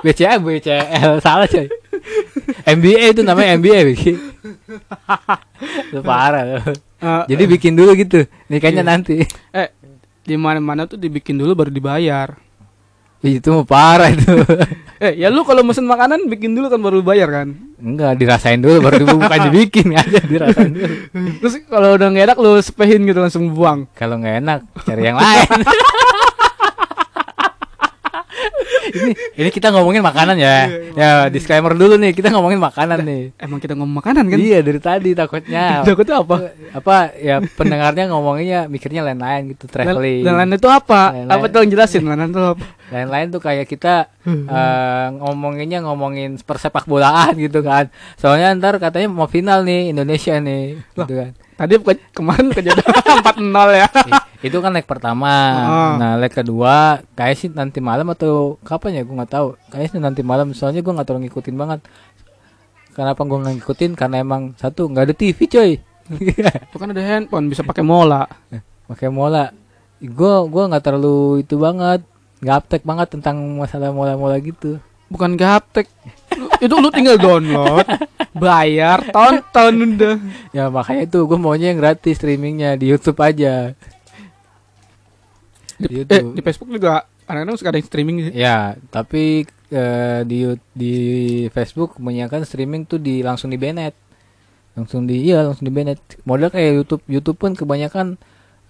BCA 0.00 0.38
BCL 0.38 1.18
salah 1.18 1.44
coy 1.44 1.66
MBA 2.64 3.10
itu 3.10 3.22
namanya 3.22 3.54
MBA 3.56 3.78
bikin 3.88 4.14
lu 5.90 6.00
parah 6.00 6.42
lu. 6.44 6.54
Eh, 6.96 7.22
jadi 7.28 7.42
bikin 7.46 7.74
dulu 7.74 7.92
gitu 7.94 8.24
nikahnya 8.46 8.80
Iya. 8.80 8.88
nanti 8.88 9.16
eh 9.52 9.68
di 10.22 10.34
mana-mana 10.34 10.84
tuh 10.84 10.96
dibikin 10.96 11.34
dulu 11.34 11.54
baru 11.54 11.70
dibayar. 11.70 12.34
Itu 13.20 13.50
mau 13.52 13.64
parah 13.64 14.10
itu 14.10 14.34
Eh, 14.96 15.12
ya 15.14 15.28
lu 15.28 15.42
kalau 15.42 15.60
mesen 15.60 15.84
makanan 15.84 16.24
bikin 16.26 16.52
dulu 16.52 16.66
kan 16.66 16.78
baru 16.78 17.00
bayar 17.00 17.28
kan. 17.28 17.48
enggak 17.76 18.16
dirasain 18.16 18.56
dulu 18.56 18.80
baru 18.82 19.04
bukan 19.04 19.38
dibikin 19.46 19.92
aja 20.00 20.18
dirasain 20.18 20.72
dulu 20.72 20.88
Terus 21.38 21.54
kalau 21.66 21.94
udah 21.94 22.08
nggak 22.08 22.24
enak 22.26 22.38
lu 22.38 22.56
sepehin 22.58 23.04
gitu 23.04 23.18
langsung 23.18 23.50
buang. 23.50 23.84
kalau 23.92 24.16
nggak 24.16 24.40
enak 24.40 24.58
cari 24.82 25.02
yang 25.04 25.16
lain 25.16 25.48
ini 28.86 29.12
ini 29.36 29.48
kita 29.50 29.68
ngomongin 29.68 30.00
makanan 30.00 30.36
ya 30.38 30.70
ya 30.94 31.08
disclaimer 31.26 31.74
dulu 31.74 31.96
nih 31.96 32.12
kita 32.12 32.30
ngomongin 32.30 32.56
makanan 32.56 33.02
nih 33.02 33.22
Emang 33.36 33.58
kita 33.58 33.74
ngomong 33.74 33.98
makanan 33.98 34.24
kan? 34.26 34.38
iya 34.38 34.62
dari 34.62 34.78
tadi 34.78 35.10
takutnya 35.12 35.64
Takutnya 35.86 36.22
apa? 36.22 36.36
apa 36.72 36.96
ya 37.14 37.42
pendengarnya 37.42 38.08
ngomonginnya 38.08 38.60
mikirnya 38.66 39.02
lain-lain 39.02 39.52
gitu 39.52 39.66
traveling 39.66 40.22
Dan 40.22 40.32
lain 40.34 40.50
itu 40.54 40.68
apa? 40.70 41.12
Lain-lain. 41.12 41.34
Apa 41.34 41.44
tuh 41.46 41.58
yang 41.60 41.70
jelasin? 41.70 42.02
Lain 42.04 42.24
itu 42.24 42.40
apa? 42.40 42.64
Lain-lain 42.86 43.28
tuh 43.28 43.38
kayak 43.38 43.64
kita 43.64 44.06
eh, 44.22 45.06
ngomonginnya 45.12 45.80
ngomongin 45.80 46.38
persepak 46.38 46.84
bolaan 46.84 47.34
gitu 47.36 47.60
kan. 47.60 47.90
Soalnya 48.14 48.54
ntar 48.54 48.76
katanya 48.76 49.08
mau 49.08 49.26
final 49.26 49.62
nih 49.62 49.90
Indonesia 49.90 50.36
nih 50.36 50.78
gitu 50.94 51.12
kan. 51.12 51.30
Tadi 51.56 51.72
ke- 51.76 52.12
kemarin 52.12 52.52
kejadian 52.52 52.84
4-0 53.24 53.50
ya. 53.72 53.88
I- 53.88 54.24
itu 54.44 54.58
kan 54.60 54.70
leg 54.70 54.84
pertama. 54.84 55.32
Ah. 55.56 55.92
nah 55.96 56.12
leg 56.14 56.28
kedua 56.28 56.74
kayak 57.12 57.36
sih 57.36 57.48
nanti 57.48 57.80
malam 57.80 58.06
atau 58.08 58.60
kapan 58.60 58.98
ya 58.98 59.02
gue 59.02 59.14
nggak 59.14 59.32
tahu. 59.32 59.48
Kayaknya 59.68 59.88
sih 59.88 59.98
nanti 59.98 60.20
malam 60.20 60.52
soalnya 60.52 60.78
gue 60.78 60.92
nggak 60.92 61.06
terlalu 61.06 61.26
ngikutin 61.26 61.56
banget. 61.56 61.80
Kenapa 62.92 63.20
gue 63.22 63.38
nggak 63.38 63.54
ngikutin? 63.56 63.92
Karena 63.92 64.16
emang 64.18 64.54
satu 64.54 64.86
nggak 64.86 65.04
ada 65.04 65.14
TV 65.14 65.38
coy. 65.46 65.70
Itu 66.64 66.76
kan 66.76 66.88
ada 66.88 67.02
handphone 67.02 67.48
bisa 67.48 67.60
pakai 67.60 67.82
mola. 67.82 68.24
pakai 68.86 69.08
mola. 69.08 69.50
Gue 69.96 70.34
gua 70.46 70.68
nggak 70.68 70.84
terlalu 70.84 71.40
itu 71.40 71.56
banget 71.56 72.04
nggak 72.40 72.56
uptek 72.62 72.82
banget 72.84 73.08
tentang 73.16 73.36
masalah 73.56 73.90
mola-mola 73.90 74.36
gitu 74.40 74.76
Bukan 75.06 75.38
gaptek. 75.38 75.86
Itu 76.58 76.82
lu 76.82 76.90
tinggal 76.90 77.14
download, 77.14 77.86
bayar, 78.34 79.06
tonton 79.14 79.94
udah. 79.94 80.18
ya 80.50 80.66
makanya 80.66 81.06
itu 81.06 81.22
gue 81.22 81.38
maunya 81.38 81.70
yang 81.70 81.78
gratis 81.78 82.18
streamingnya 82.18 82.74
di 82.74 82.90
YouTube 82.90 83.16
aja 83.22 83.70
Di, 85.78 85.86
Di 85.86 85.94
eh, 85.94 85.96
YouTube. 86.02 86.34
di 86.34 86.42
Facebook 86.42 86.70
juga 86.74 87.06
kadang-kadang 87.22 87.56
suka 87.58 87.70
ada 87.70 87.78
yang 87.78 87.88
streaming 87.88 88.16
sih. 88.28 88.32
ya 88.34 88.74
tapi 88.88 89.44
eh, 89.70 90.20
di 90.24 90.38
di 90.72 90.94
Facebook 91.50 91.98
kebanyakan 91.98 92.42
streaming 92.42 92.82
tuh 92.86 92.98
di 92.98 93.20
langsung 93.20 93.50
di 93.50 93.58
banned 93.58 93.92
langsung 94.74 95.04
di 95.04 95.26
iya 95.26 95.42
langsung 95.44 95.66
di 95.66 95.72
banned 95.74 95.98
model 96.22 96.50
kayak 96.50 96.82
YouTube 96.84 97.02
YouTube 97.08 97.38
pun 97.38 97.52
kebanyakan 97.54 98.16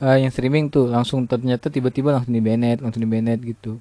eh, 0.03 0.17
yang 0.25 0.33
streaming 0.33 0.69
tuh 0.69 0.89
langsung 0.91 1.25
ternyata 1.25 1.73
tiba-tiba 1.73 2.13
langsung 2.13 2.35
di 2.37 2.43
banned 2.45 2.85
langsung 2.85 3.03
di 3.05 3.11
banned 3.11 3.41
gitu. 3.45 3.81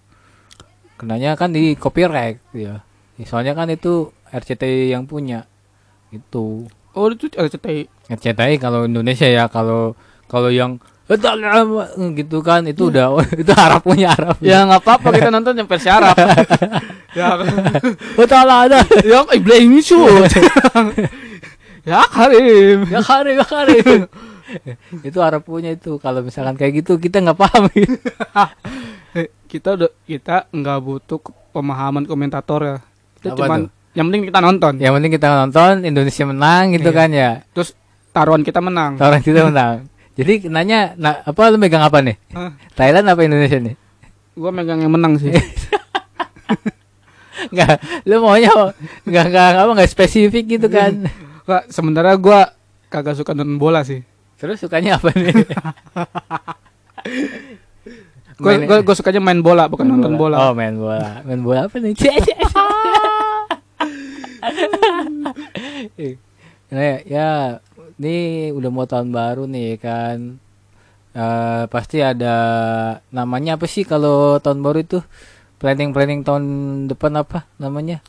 Kenanya 0.95 1.35
kan 1.35 1.51
di 1.51 1.75
copyright 1.75 2.39
ya. 2.55 2.83
Soalnya 3.23 3.55
kan 3.55 3.71
itu 3.71 4.11
RCTI 4.31 4.91
yang 4.91 5.07
punya 5.07 5.47
itu 6.11 6.67
Oh, 6.95 7.11
itu 7.11 7.27
RCTI. 7.27 7.91
RCTI 8.07 8.55
kalau 8.55 8.87
Indonesia 8.87 9.27
ya 9.27 9.51
kalau 9.51 9.99
kalau 10.31 10.47
yang 10.47 10.79
betul 11.05 11.37
gitu 12.17 12.41
kan 12.41 12.65
itu 12.65 12.89
udah 12.89 13.13
itu 13.41 13.51
Arab 13.53 13.85
punya 13.85 14.15
Arab 14.17 14.41
ya 14.41 14.65
nggak 14.65 14.81
apa-apa 14.81 15.13
kita 15.13 15.29
nonton 15.29 15.59
yang 15.59 15.67
versi 15.67 15.89
Arab. 15.91 16.15
Ya. 17.15 17.31
Betul 18.19 18.43
ada. 18.43 18.83
Ya 19.07 19.23
ini 19.55 19.79
shoot 19.79 20.27
ya 21.87 22.03
Karim. 22.11 22.83
Ya 22.91 22.99
Karim 22.99 23.39
ya 23.39 23.45
Karim 23.47 24.11
itu 25.07 25.19
Arab 25.21 25.41
punya 25.45 25.73
itu. 25.73 25.97
Kalau 25.97 26.21
misalkan 26.21 26.55
kayak 26.55 26.85
gitu 26.85 26.97
kita 26.97 27.21
nggak 27.21 27.37
paham. 27.37 27.69
Eh, 27.73 29.29
kita 29.51 29.75
udah 29.75 29.91
kita 30.05 30.49
nggak 30.51 30.79
butuh 30.81 31.19
pemahaman 31.51 32.05
komentator 32.05 32.61
ya. 32.61 32.77
Kita 33.19 33.33
Apa 33.33 33.39
cuman 33.45 33.59
tuh? 33.65 33.69
yang 33.95 34.05
penting 34.11 34.23
kita 34.29 34.39
nonton. 34.41 34.73
Yang 34.77 34.93
penting 34.99 35.11
kita 35.13 35.27
nonton 35.33 35.73
Indonesia 35.83 36.23
menang 36.27 36.63
gitu 36.75 36.89
Iya. 36.91 36.97
kan 36.97 37.09
ya. 37.11 37.31
Terus 37.51 37.69
taruhan 38.11 38.43
kita 38.45 38.59
menang. 38.61 38.99
Orang 38.99 39.21
kita 39.23 39.41
menang. 39.49 39.89
Jadi 40.15 40.47
nanya 40.47 40.95
nah, 40.95 41.19
apa 41.27 41.51
lu 41.51 41.59
megang 41.59 41.83
apa 41.83 41.99
nih? 41.99 42.15
Hah? 42.31 42.55
Thailand 42.71 43.07
apa 43.11 43.21
Indonesia 43.27 43.59
nih? 43.59 43.75
Gua 44.35 44.51
megang 44.51 44.79
yang 44.79 44.91
menang 44.91 45.19
sih. 45.19 45.31
Enggak, 47.51 47.83
lu 48.07 48.23
maunya 48.23 48.47
enggak 49.03 49.25
enggak 49.27 49.47
apa 49.59 49.71
enggak 49.75 49.91
spesifik 49.91 50.55
gitu 50.55 50.67
kan. 50.71 51.11
Nggak, 51.45 51.63
sementara 51.67 52.15
gua 52.15 52.55
kagak 52.87 53.19
suka 53.19 53.35
nonton 53.35 53.59
bola 53.59 53.83
sih 53.83 54.01
Terus 54.35 54.59
sukanya 54.59 54.99
apa 54.99 55.09
nih? 55.15 55.31
gua, 58.41 58.83
gua 58.83 58.95
sukanya 58.95 59.21
main 59.23 59.39
bola 59.39 59.71
bukan 59.71 59.87
main 59.87 59.95
nonton 59.95 60.13
bola, 60.19 60.35
Oh, 60.37 60.51
main 60.59 60.75
bola. 60.75 61.23
Main 61.23 61.41
bola 61.41 61.59
apa 61.71 61.75
nih? 61.79 61.95
Nah, 66.65 66.97
ya, 67.05 67.61
ini 68.01 68.49
udah 68.51 68.69
mau 68.73 68.89
tahun 68.89 69.13
baru 69.13 69.45
nih 69.47 69.77
kan. 69.79 70.41
Eh 71.15 71.63
pasti 71.71 72.03
ada 72.03 72.35
namanya 73.07 73.55
apa 73.55 73.69
sih 73.69 73.87
kalau 73.87 74.41
tahun 74.43 74.59
baru 74.59 74.83
itu? 74.83 74.99
Planning-planning 75.61 76.25
tahun 76.27 76.43
depan 76.91 77.15
apa 77.15 77.47
namanya? 77.55 78.03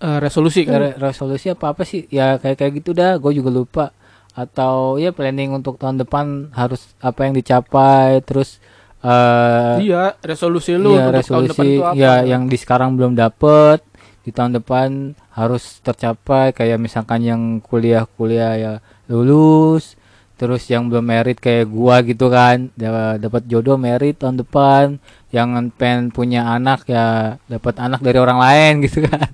Eh, 0.00 0.18
resolusi 0.18 0.64
kan 0.64 0.80
Re- 0.82 0.96
resolusi 0.98 1.46
apa 1.46 1.76
apa 1.76 1.82
sih 1.84 2.08
ya 2.10 2.34
kayak 2.40 2.56
kayak 2.58 2.72
gitu 2.82 2.90
dah 2.90 3.20
gue 3.22 3.38
juga 3.38 3.50
lupa 3.54 3.84
atau 4.32 4.96
ya 4.96 5.12
planning 5.12 5.52
untuk 5.52 5.76
tahun 5.76 6.00
depan 6.00 6.52
harus 6.56 6.96
apa 7.04 7.28
yang 7.28 7.36
dicapai 7.36 8.24
terus 8.24 8.56
eh 9.04 9.82
iya 9.84 10.16
resolusi 10.24 10.72
lu 10.78 10.96
ya, 10.96 11.12
untuk 11.12 11.26
tahun 11.26 11.44
depan 11.52 11.64
resolusi 11.66 11.76
itu 11.76 11.82
apa? 11.84 11.94
ya 11.98 12.14
yang 12.24 12.48
di 12.48 12.56
sekarang 12.56 12.96
belum 12.96 13.12
dapet 13.12 13.84
di 14.22 14.30
tahun 14.30 14.56
depan 14.56 15.18
harus 15.34 15.82
tercapai 15.82 16.54
kayak 16.54 16.78
misalkan 16.78 17.20
yang 17.26 17.42
kuliah-kuliah 17.60 18.52
ya 18.56 18.72
lulus 19.10 19.98
terus 20.38 20.64
yang 20.70 20.88
belum 20.88 21.04
merit 21.04 21.38
kayak 21.38 21.68
gua 21.68 22.00
gitu 22.02 22.30
kan 22.32 22.72
da- 22.78 23.18
dapat 23.20 23.46
jodoh 23.46 23.76
merit 23.76 24.16
tahun 24.16 24.40
depan 24.40 24.96
yang 25.34 25.54
pengen 25.76 26.08
punya 26.08 26.46
anak 26.48 26.88
ya 26.88 27.36
dapat 27.46 27.78
anak 27.78 28.00
dari 28.00 28.18
orang 28.20 28.38
lain 28.38 28.72
gitu 28.84 29.06
kan. 29.06 29.28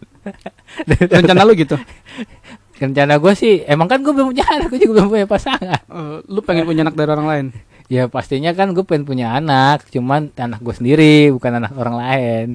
Rencana 0.86 1.42
lu 1.48 1.56
gitu 1.56 1.74
rencana 2.78 3.18
gue 3.18 3.32
sih 3.34 3.66
emang 3.66 3.90
kan 3.90 3.98
gue 4.00 4.14
belum 4.14 4.30
punya 4.32 4.46
anak 4.46 4.66
gue 4.72 4.80
juga 4.86 5.02
belum 5.02 5.08
punya 5.10 5.26
pasangan. 5.26 5.82
Eh, 5.82 6.16
lu 6.30 6.40
pengen 6.46 6.64
punya 6.64 6.82
anak 6.86 6.94
dari 6.94 7.10
orang 7.12 7.28
lain? 7.28 7.46
Ya 7.88 8.04
pastinya 8.04 8.52
kan 8.52 8.76
gue 8.76 8.84
pengen 8.84 9.08
punya 9.08 9.32
anak 9.32 9.88
cuman 9.88 10.28
anak 10.36 10.60
gue 10.60 10.76
sendiri 10.76 11.32
bukan 11.32 11.56
anak 11.56 11.72
orang 11.72 11.96
lain. 11.96 12.46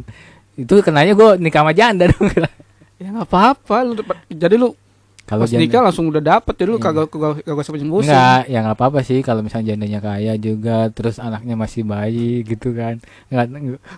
Itu 0.54 0.78
kenanya 0.86 1.18
gue 1.18 1.42
nikah 1.42 1.66
sama 1.66 1.74
janda 1.74 2.06
dong. 2.06 2.30
Ya 3.02 3.10
nggak 3.10 3.28
apa-apa 3.28 3.84
lu 3.84 4.00
jadi 4.30 4.56
lu 4.56 4.78
kalau 5.24 5.48
pas 5.48 5.56
nikah 5.56 5.80
langsung 5.80 6.12
udah 6.12 6.20
dapet 6.20 6.54
jadi 6.54 6.68
lu 6.68 6.76
Iya. 6.76 6.84
kagak 6.84 7.08
kagak 7.08 7.32
kagak 7.42 7.64
sampai 7.64 7.88
bosan 7.88 8.12
enggak 8.12 8.42
ya 8.46 8.58
nggak 8.60 8.76
apa-apa 8.76 9.00
sih 9.02 9.20
kalau 9.20 9.40
misalnya 9.40 9.72
jandanya 9.72 10.00
kaya 10.00 10.34
juga 10.36 10.92
terus 10.92 11.16
anaknya 11.16 11.56
masih 11.56 11.82
bayi 11.84 12.44
gitu 12.44 12.76
kan. 12.76 13.00
Nggak 13.28 13.46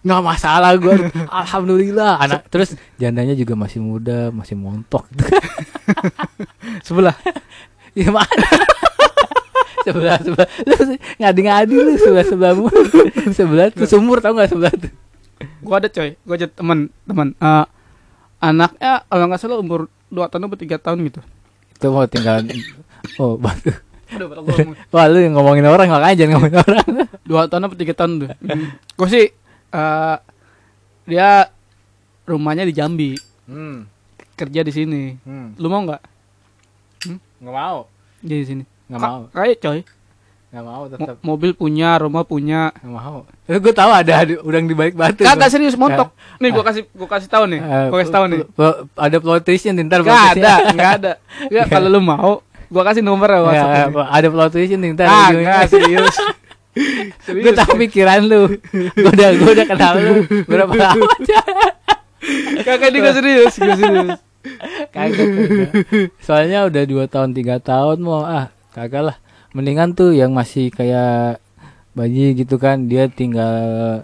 nggak 0.06 0.22
masalah 0.22 0.78
gue 0.78 0.96
alhamdulillah. 1.42 2.22
Anak 2.22 2.46
terus 2.48 2.78
jandanya 2.96 3.34
juga 3.34 3.54
masih 3.54 3.82
muda 3.82 4.30
masih 4.30 4.54
montok 4.54 5.10
gitu 5.12 5.26
kan. 5.28 5.44
Sebelah? 6.88 7.16
Ya 7.96 8.12
mana? 8.12 8.50
Sebelah 9.82 10.20
sebelah. 10.20 10.48
Lu 10.64 10.76
ngadi 11.16 11.42
ngadi 11.48 11.76
lu 11.76 11.92
sebelah 11.96 12.26
sebelah 12.26 12.54
sebelah 13.32 13.68
tuh 13.72 13.88
sumur 13.88 14.20
tau 14.20 14.36
nggak 14.36 14.52
sebelah 14.52 14.74
tuh? 14.74 14.92
Gua 15.64 15.80
ada 15.80 15.88
coy. 15.88 16.20
Gua 16.22 16.36
ada 16.36 16.48
teman 16.50 16.92
teman 17.06 17.32
Eh, 17.38 17.66
anaknya 18.42 19.00
kalau 19.06 19.26
nggak 19.26 19.40
salah 19.40 19.58
umur 19.58 19.88
dua 20.16 20.32
tahun 20.32 20.48
atau 20.48 20.60
tiga 20.60 20.78
tahun 20.80 21.04
gitu. 21.06 21.20
Itu 21.76 21.92
mau 21.92 22.08
tinggal 22.08 22.48
oh 23.22 23.36
batu 23.36 23.72
wah 24.94 25.06
lu 25.10 25.18
yang 25.18 25.34
ngomongin 25.36 25.66
orang 25.66 25.90
makanya 25.90 26.16
jangan 26.24 26.32
ngomongin 26.38 26.58
orang. 26.62 26.88
Dua 27.30 27.42
tahun 27.50 27.68
atau 27.68 27.78
tiga 27.78 27.94
tahun 27.98 28.12
tuh. 28.22 28.30
Gua 28.96 29.08
sih 29.10 29.34
eh, 29.74 30.16
dia 31.10 31.50
rumahnya 32.24 32.70
di 32.70 32.74
Jambi. 32.74 33.18
Hmm, 33.50 33.90
kerja 34.38 34.62
di 34.62 34.72
sini. 34.72 35.04
Hmm. 35.26 35.58
lu 35.58 35.68
mau 35.68 35.82
nggak? 35.84 36.02
Nggak 37.42 37.56
mau. 37.56 37.90
Jadi 38.22 38.36
di 38.38 38.46
sini. 38.46 38.64
Nggak 38.88 39.00
Ka- 39.02 39.10
mau. 39.10 39.22
Kayak 39.34 39.58
coy 39.60 39.80
nggak 40.46 40.64
mau 40.64 40.82
Mo- 40.82 40.90
tetap 40.90 41.16
mobil 41.20 41.52
punya 41.52 41.98
rumah 41.98 42.24
punya. 42.24 42.72
Nggak 42.76 42.94
mau. 42.96 43.18
Gue 43.46 43.74
tahu 43.74 43.92
ada, 43.92 44.14
udang 44.40 44.66
di 44.66 44.74
balik 44.74 44.96
batu 44.96 45.22
kagak 45.22 45.50
serius 45.50 45.76
montok. 45.76 46.16
Nih 46.38 46.50
gua 46.50 46.64
kasih 46.64 46.88
gua 46.90 47.10
kasih 47.10 47.28
tahu 47.28 47.44
nih. 47.46 47.60
Eh, 47.60 47.88
gua 47.88 47.98
kasih 48.00 48.14
tahu 48.14 48.26
nih. 48.28 48.40
ada 48.96 49.18
plot 49.20 49.42
twistnya 49.42 49.72
nih, 49.74 49.84
ntar 49.84 50.00
Gak 50.02 50.16
ada, 50.36 50.54
gak 50.72 50.92
ada. 50.98 51.12
Gak, 51.46 51.66
kalau 51.68 51.90
lu 51.90 52.00
mau, 52.00 52.40
gua 52.68 52.84
kasih 52.84 53.02
nomor 53.02 53.28
ya 53.28 53.40
WhatsApp. 53.42 53.92
Ya, 53.92 54.04
ada 54.06 54.28
plot 54.30 54.50
twistnya 54.50 54.78
nih, 54.78 54.90
ntar 54.94 55.06
Ah, 55.06 55.30
enggak 55.30 55.68
serius. 55.68 56.16
gue 57.36 57.54
tahu 57.54 57.72
pikiran 57.80 58.22
lu. 58.22 58.42
Gue 58.92 59.12
udah 59.12 59.30
gue 59.32 59.52
udah 59.54 59.66
kenal 59.66 59.94
lu 59.96 60.14
berapa 60.44 60.74
lama. 60.82 61.08
Kakak 62.62 62.90
ini 62.90 62.98
gak 63.00 63.16
serius, 63.16 63.54
gak 63.56 63.78
serius. 63.78 64.20
kagak 64.92 65.26
kagak. 65.26 65.72
soalnya 66.22 66.70
udah 66.70 66.84
dua 66.86 67.06
tahun 67.06 67.34
tiga 67.34 67.58
tahun 67.58 67.98
mau 67.98 68.22
ah 68.22 68.46
kagak 68.72 69.02
lah 69.02 69.18
mendingan 69.56 69.92
tuh 69.92 70.12
yang 70.12 70.30
masih 70.30 70.68
kayak 70.70 71.40
bayi 71.92 72.36
gitu 72.36 72.56
kan 72.58 72.86
dia 72.86 73.08
tinggal 73.08 73.56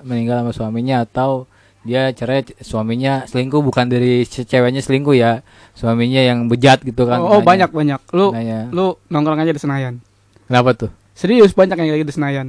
meninggal 0.01 0.41
sama 0.41 0.51
suaminya 0.53 1.03
atau 1.03 1.43
dia 1.81 2.07
cerai 2.09 2.45
suaminya 2.57 3.25
selingkuh 3.25 3.59
bukan 3.59 3.85
dari 3.85 4.23
ce- 4.23 4.41
ceweknya 4.41 4.79
selingkuh 4.79 5.11
ya 5.11 5.41
suaminya 5.73 6.21
yang 6.21 6.45
bejat 6.45 6.79
gitu 6.81 7.03
kan 7.03 7.19
Oh, 7.19 7.27
oh, 7.27 7.31
Nanya- 7.35 7.67
banyak 7.67 7.69
banyak. 7.69 7.99
Lu 8.11 8.27
nanya. 8.29 8.69
lu 8.69 8.85
nongkrong 9.05 9.39
aja 9.39 9.49
di 9.49 9.59
Senayan. 9.59 9.99
kenapa 10.45 10.71
tuh 10.73 10.91
Serius 11.11 11.51
banyak 11.51 11.75
yang 11.75 11.89
kayak 11.91 12.07
di 12.07 12.15
Senayan. 12.15 12.47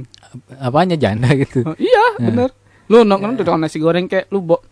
apanya 0.57 0.95
janda 0.95 1.27
gitu 1.35 1.61
Oh, 1.63 1.75
iya, 1.75 2.05
Ya. 2.15 2.25
bener. 2.25 2.49
Lu 2.87 3.01
nongkrong 3.01 3.35
di 3.35 3.41
tukang 3.41 3.59
nasi 3.59 3.77
goreng 3.77 4.07
kayak 4.07 4.29
lu 4.29 4.39
bo 4.39 4.63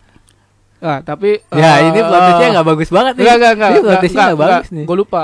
Ah, 0.79 0.97
tapi 0.99 1.37
ya 1.51 1.77
eh, 1.77 1.89
ini 1.89 1.99
plot 1.99 2.21
twistnya 2.23 2.47
nggak 2.53 2.67
bagus 2.67 2.89
banget 2.89 3.13
nih 3.13 3.21
Enggak, 3.21 3.35
enggak, 3.35 3.51
enggak. 3.51 3.69
ini 3.69 3.79
nggak 4.15 4.39
bagus 4.39 4.67
nih 4.71 4.85
Gue 4.85 4.97
lupa. 4.97 5.23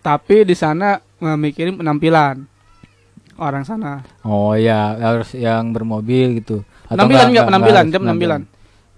Tapi 0.00 0.36
di 0.42 0.54
sana 0.54 0.88
eh, 0.96 1.00
mikirin 1.20 1.76
penampilan 1.76 2.48
orang 3.36 3.62
sana. 3.62 4.04
oh 4.20 4.52
ya 4.52 4.96
harus 4.96 5.32
yang 5.32 5.70
bermobil 5.70 6.36
gitu 6.36 6.60
Atau 6.84 6.96
Penampilan 6.98 7.26
enggak, 7.28 7.46
penampilan, 7.46 7.84
dia 7.86 8.00
penampilan. 8.00 8.40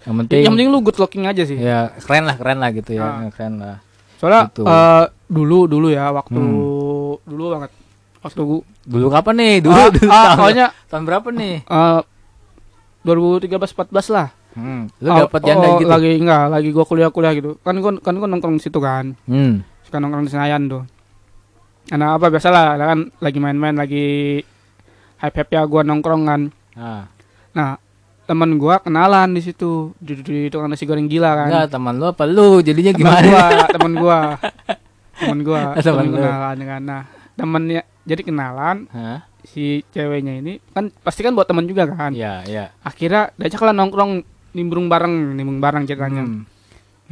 yang 0.02 0.16
penting 0.18 0.40
Yang 0.40 0.52
penting 0.52 0.68
lu 0.68 0.78
good 0.80 0.98
looking 0.98 1.24
aja 1.24 1.42
sih. 1.42 1.54
ya 1.54 1.94
keren 1.98 2.24
lah 2.24 2.34
keren 2.34 2.58
lah 2.58 2.70
gitu 2.70 2.90
ya 2.92 3.02
Ah. 3.02 3.28
keren 3.28 3.54
lah 3.56 3.76
Soalnya 4.16 4.42
Gitu. 4.48 4.62
eh, 4.64 5.04
dulu 5.28 5.66
dulu 5.66 5.88
ya 5.88 6.10
waktu 6.10 6.38
Hmm. 6.38 7.18
dulu 7.24 7.44
banget. 7.50 7.70
Waktu 8.20 8.40
gua 8.40 8.62
dulu 8.84 9.06
kapan 9.08 9.34
nih 9.36 9.54
dulu, 9.60 9.74
Ah, 9.76 9.88
dulu 9.90 10.06
ah, 10.06 10.14
tahun, 10.14 10.38
pokoknya 10.38 10.66
tahun 10.86 11.02
berapa 11.04 11.28
nih 11.32 11.54
eh 11.60 12.00
2013 13.02 13.74
14 13.74 14.06
lah. 14.08 14.28
hmm. 14.54 14.82
lu 14.96 15.08
Oh, 15.08 15.16
dapat 15.26 15.40
janda 15.42 15.66
oh, 15.66 15.74
gitu 15.76 15.90
Lagi 15.90 16.10
enggak, 16.16 16.44
lagi 16.48 16.68
gua 16.70 16.84
kuliah-kuliah 16.84 17.32
gitu. 17.34 17.50
Kan 17.60 17.74
gua 17.78 17.98
kan 17.98 18.14
gua 18.14 18.26
nongkrong 18.26 18.56
di 18.56 18.62
situ 18.62 18.78
kan. 18.78 19.18
hmm. 19.24 19.66
Suka 19.82 19.98
nongkrong 19.98 20.22
di 20.22 20.30
Senayan 20.30 20.62
tuh. 20.66 20.82
Karena 21.92 22.16
apa 22.16 22.32
biasalah 22.32 22.80
kan 22.80 23.12
lagi 23.20 23.36
main-main 23.36 23.76
lagi 23.76 24.40
hype-hype 25.20 25.52
ya 25.52 25.68
gua 25.68 25.84
nongkrong 25.84 26.24
kan. 26.24 26.40
ah. 26.72 27.04
Nah, 27.52 27.76
temen 28.24 28.56
gua 28.56 28.80
kenalan 28.80 29.36
di 29.36 29.44
situ 29.44 29.92
di, 30.00 30.16
di 30.24 30.48
tukang 30.48 30.72
nasi 30.72 30.88
goreng 30.88 31.04
gila 31.04 31.36
kan. 31.36 31.48
enggak 31.52 31.68
teman 31.68 32.00
lu 32.00 32.08
apa 32.08 32.24
lu 32.24 32.64
jadinya 32.64 32.96
temen 32.96 33.00
gimana 33.04 33.26
gua, 33.28 33.46
temen 33.76 33.92
gua. 34.00 34.18
temen 35.20 35.38
gua, 35.44 35.60
temen 35.76 36.06
lu. 36.08 36.16
kenalan 36.16 36.56
kan. 36.64 36.80
Nah, 36.80 37.02
temennya 37.36 37.84
jadi 38.08 38.22
kenalan 38.24 38.88
Hah? 38.88 39.28
si 39.44 39.84
ceweknya 39.92 40.40
ini 40.40 40.64
kan 40.72 40.88
pasti 41.04 41.20
kan 41.20 41.36
buat 41.36 41.44
temen 41.44 41.68
juga 41.68 41.84
kan. 41.92 42.16
ya 42.16 42.40
ya 42.48 42.72
Akhirnya 42.80 43.36
diajak 43.36 43.68
lah 43.68 43.76
nongkrong 43.76 44.24
nimbrung 44.56 44.88
bareng, 44.88 45.36
nimbrung 45.36 45.60
bareng 45.60 45.84
ceritanya. 45.84 46.24
Hmm. 46.24 46.48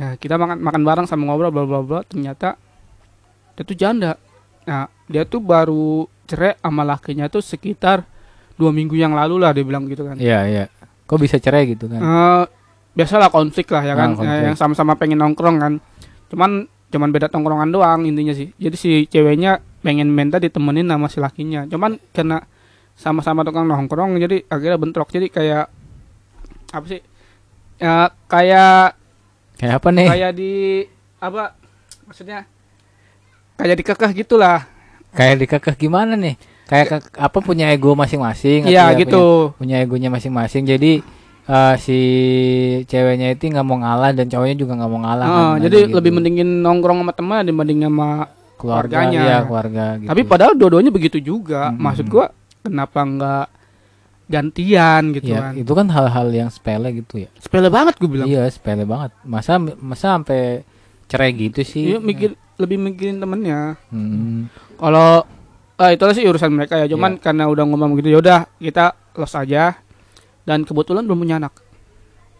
Ya, 0.00 0.16
kita 0.16 0.40
makan 0.40 0.64
makan 0.64 0.82
bareng 0.88 1.04
sama 1.04 1.28
ngobrol 1.28 1.52
bla 1.52 1.68
bla 1.68 1.84
bla 1.84 2.00
ternyata 2.00 2.56
dia 3.60 3.62
tuh 3.68 3.76
janda. 3.76 4.16
Nah, 4.62 4.86
dia 5.06 5.24
tuh 5.24 5.38
baru 5.38 6.04
cerai 6.24 6.54
sama 6.56 6.82
lakinya 6.82 7.26
tuh 7.26 7.40
sekitar 7.40 8.04
dua 8.54 8.70
minggu 8.70 8.92
yang 8.92 9.10
lalu 9.10 9.36
lah 9.36 9.50
dia 9.50 9.62
bilang 9.62 9.84
gitu 9.84 10.04
kan. 10.04 10.14
iya 10.14 10.44
iya 10.44 10.64
kok 11.02 11.16
bisa 11.16 11.36
cerai 11.36 11.64
gitu 11.66 11.86
kan 11.86 11.98
Eh, 11.98 12.44
biasalah 12.92 13.26
konflik 13.28 13.66
lah 13.66 13.82
ya 13.82 13.94
kan, 13.94 14.12
Ah, 14.12 14.16
konflik. 14.16 14.30
Eh, 14.30 14.44
yang 14.46 14.54
sama-sama 14.54 14.94
pengen 14.94 15.18
nongkrong 15.18 15.56
kan. 15.56 15.72
Cuman 16.28 16.50
cuman 16.86 17.08
beda 17.08 17.26
tongkrongan 17.26 17.70
doang 17.70 18.04
intinya 18.04 18.30
sih. 18.30 18.52
Jadi 18.54 18.76
si 18.76 18.90
ceweknya 19.06 19.58
pengen 19.80 20.06
minta 20.06 20.36
ditemenin 20.36 20.86
sama 20.86 21.06
si 21.06 21.18
lakinya. 21.18 21.64
Cuman 21.64 21.98
karena 22.10 22.44
sama-sama 22.94 23.42
tukang 23.42 23.64
nongkrong 23.64 24.20
jadi 24.20 24.44
akhirnya 24.44 24.76
bentrok 24.76 25.08
jadi 25.08 25.26
kayak 25.26 25.66
apa 26.70 26.86
sih 26.86 27.00
ya 27.76 28.12
kayak 28.28 28.94
Kayak 29.56 29.74
apa 29.76 29.88
nih? 29.90 30.06
kayak 30.06 30.32
di 30.32 30.52
apa 31.16 31.56
maksudnya 32.04 32.44
kayak 33.60 33.76
dikekeh 33.78 34.10
gitulah 34.16 34.64
Kayak 35.10 35.36
dikekeh 35.38 35.74
gimana 35.76 36.14
nih? 36.14 36.38
Kayak 36.64 36.86
ke- 37.02 37.18
apa 37.18 37.38
punya 37.40 37.66
ego 37.68 37.92
masing-masing? 37.92 38.62
iya 38.64 38.88
ya 38.88 38.96
gitu 38.96 39.50
Punya, 39.52 39.76
punya 39.76 40.06
egonya 40.06 40.08
masing-masing. 40.08 40.62
Jadi 40.64 41.02
eh, 41.44 41.74
si 41.76 41.98
ceweknya 42.84 43.34
itu 43.34 43.44
nggak 43.44 43.64
mau 43.64 43.76
ngalah 43.76 44.10
dan 44.12 44.26
cowoknya 44.26 44.54
juga 44.54 44.72
nggak 44.74 44.86
mau 44.88 45.00
ngalah. 45.00 45.26
Heeh, 45.26 45.36
kan, 45.50 45.62
jadi 45.62 45.76
gitu. 45.82 45.94
lebih 45.94 46.12
mendingin 46.12 46.48
nongkrong 46.58 46.98
sama 47.00 47.12
teman 47.12 47.42
dibanding 47.42 47.82
sama 47.82 48.08
keluarga, 48.54 49.02
keluarganya. 49.02 49.20
iya, 49.20 49.36
keluarga. 49.42 49.84
Gitu. 49.96 50.08
tapi 50.08 50.22
padahal 50.22 50.52
dua-duanya 50.54 50.90
begitu 50.90 51.18
juga 51.18 51.68
Mm-mm. 51.68 51.80
maksud 51.80 52.06
gua 52.06 52.30
kenapa 52.60 53.00
nggak 53.02 53.46
gantian 54.28 55.02
gitu 55.10 55.26
Iya, 55.28 55.40
kan 55.42 55.52
itu 55.56 55.72
kan 55.72 55.86
hal-hal 55.88 56.26
yang 56.30 56.48
sepele 56.48 56.88
gitu 56.94 57.18
ya. 57.18 57.28
sepele 57.36 57.66
banget 57.66 57.98
gue 57.98 58.06
bilang 58.06 58.28
Iya, 58.28 58.46
sepele 58.46 58.84
banget. 58.84 59.10
Masa 59.24 59.58
masa 59.58 60.14
sampai 60.14 60.62
cerai 61.06 61.34
gitu 61.34 61.60
sih? 61.62 61.90
Iya, 61.90 61.98
mikir 61.98 62.38
lebih 62.60 62.76
mikirin 62.76 63.16
temennya 63.16 63.80
Hmm. 63.88 64.52
kalau 64.76 65.24
eh, 65.74 65.90
itulah 65.90 66.12
sih 66.12 66.22
urusan 66.22 66.52
mereka 66.52 66.76
ya 66.76 66.86
cuman 66.86 67.16
Iya. 67.16 67.22
karena 67.22 67.44
udah 67.46 67.64
ngomong 67.64 67.96
gitu 67.96 68.12
yaudah 68.12 68.44
kita 68.54 68.92
los 69.12 69.32
aja 69.32 69.80
dan 70.42 70.62
kebetulan 70.62 71.02
belum 71.02 71.20
punya 71.20 71.36
anak, 71.36 71.56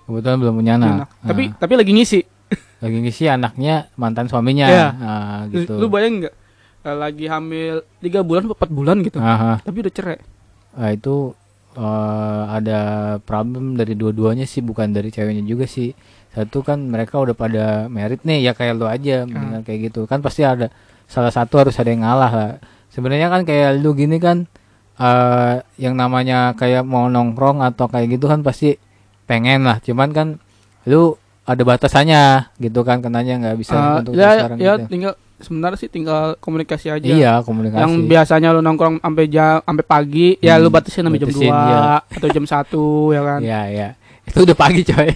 Kebetulan 0.03 0.37
belum 0.39 0.55
punya 0.57 0.75
anak. 0.75 0.93
Anak. 0.95 1.09
tapi 1.23 1.43
Ah. 1.45 1.57
tapi 1.57 1.73
lagi 1.75 1.91
ngisi 1.91 2.21
lagi 2.83 2.97
ngisi 2.99 3.25
anaknya 3.27 3.89
mantan 3.95 4.27
suaminya. 4.27 4.67
Iya. 4.67 4.87
Ah, 4.95 5.41
Lu- 5.45 5.53
gitu. 5.57 5.75
lu 5.77 5.89
bayang 5.89 6.21
nggak 6.21 6.35
Eh, 6.81 6.97
lagi 6.97 7.29
hamil 7.29 7.85
tiga 7.99 8.21
bulan 8.21 8.49
empat 8.49 8.69
bulan 8.69 9.01
gitu 9.01 9.21
Aha. 9.21 9.61
tapi 9.61 9.77
udah 9.79 9.93
cerai 9.93 10.17
Ah, 10.73 10.89
itu 10.89 11.37
eh, 11.73 11.85
ada 12.51 12.81
problem 13.21 13.73
dari 13.75 13.93
dua-duanya 13.93 14.43
sih 14.43 14.61
bukan 14.61 14.89
dari 14.89 15.09
ceweknya 15.09 15.45
juga 15.45 15.65
sih. 15.65 15.93
Satu 16.31 16.61
kan 16.61 16.79
mereka 16.81 17.19
udah 17.19 17.35
pada 17.35 17.65
merit 17.87 18.23
nih 18.23 18.39
ya 18.41 18.53
kayak 18.53 18.75
lu 18.75 18.87
aja 18.87 19.25
mendingan 19.25 19.63
kayak 19.63 19.91
gitu. 19.91 20.05
Kan 20.05 20.21
pasti 20.21 20.43
ada 20.43 20.71
salah 21.05 21.29
satu 21.29 21.59
harus 21.59 21.75
ada 21.75 21.87
yang 21.87 22.01
ngalah 22.01 22.31
lah. 22.31 22.51
Sebenarnya 22.89 23.27
kan 23.27 23.43
kayak 23.43 23.79
lu 23.79 23.93
gini 23.93 24.17
kan 24.17 24.47
eh 24.95 25.55
yang 25.77 25.95
namanya 25.95 26.53
kayak 26.55 26.83
mau 26.83 27.07
nongkrong 27.07 27.61
atau 27.61 27.87
kayak 27.87 28.15
gitu 28.15 28.27
kan 28.27 28.41
pasti 28.41 28.79
pengen 29.25 29.65
lah. 29.65 29.81
Cuman 29.81 30.11
kan 30.11 30.29
lu 30.85 31.17
ada 31.43 31.63
batasannya 31.63 32.55
gitu 32.57 32.81
kan 32.83 33.01
kenanya 33.01 33.35
nggak 33.41 33.57
bisa 33.59 33.75
Eh, 33.75 33.99
untuk 34.01 34.13
ya 34.15 34.29
sekarang 34.39 34.57
ya 34.57 34.73
gitu. 34.77 34.87
tinggal 34.87 35.13
sebenarnya 35.41 35.79
sih 35.79 35.89
tinggal 35.89 36.37
komunikasi 36.37 36.87
aja 36.93 37.07
Iya, 37.07 37.33
komunikasi. 37.43 37.81
yang 37.81 37.93
biasanya 38.05 38.49
lu 38.53 38.61
nongkrong 38.61 39.01
sampai 39.01 39.25
jam 39.27 39.59
sampai 39.59 39.83
pagi 39.83 40.29
ya 40.39 40.55
Hmm, 40.55 40.63
lu 40.63 40.69
batasin 40.69 41.03
sampai 41.03 41.19
jam 41.19 41.27
batasin, 41.27 41.49
2 41.49 41.57
iya. 41.67 41.81
atau 42.07 42.29
jam 42.29 42.45
1 42.45 42.61
ya 43.11 43.23
kan 43.25 43.41
Iya, 43.41 43.61
iya. 43.67 43.89
Itu 44.23 44.45
udah 44.45 44.55
pagi, 44.55 44.83
coy. 44.85 45.11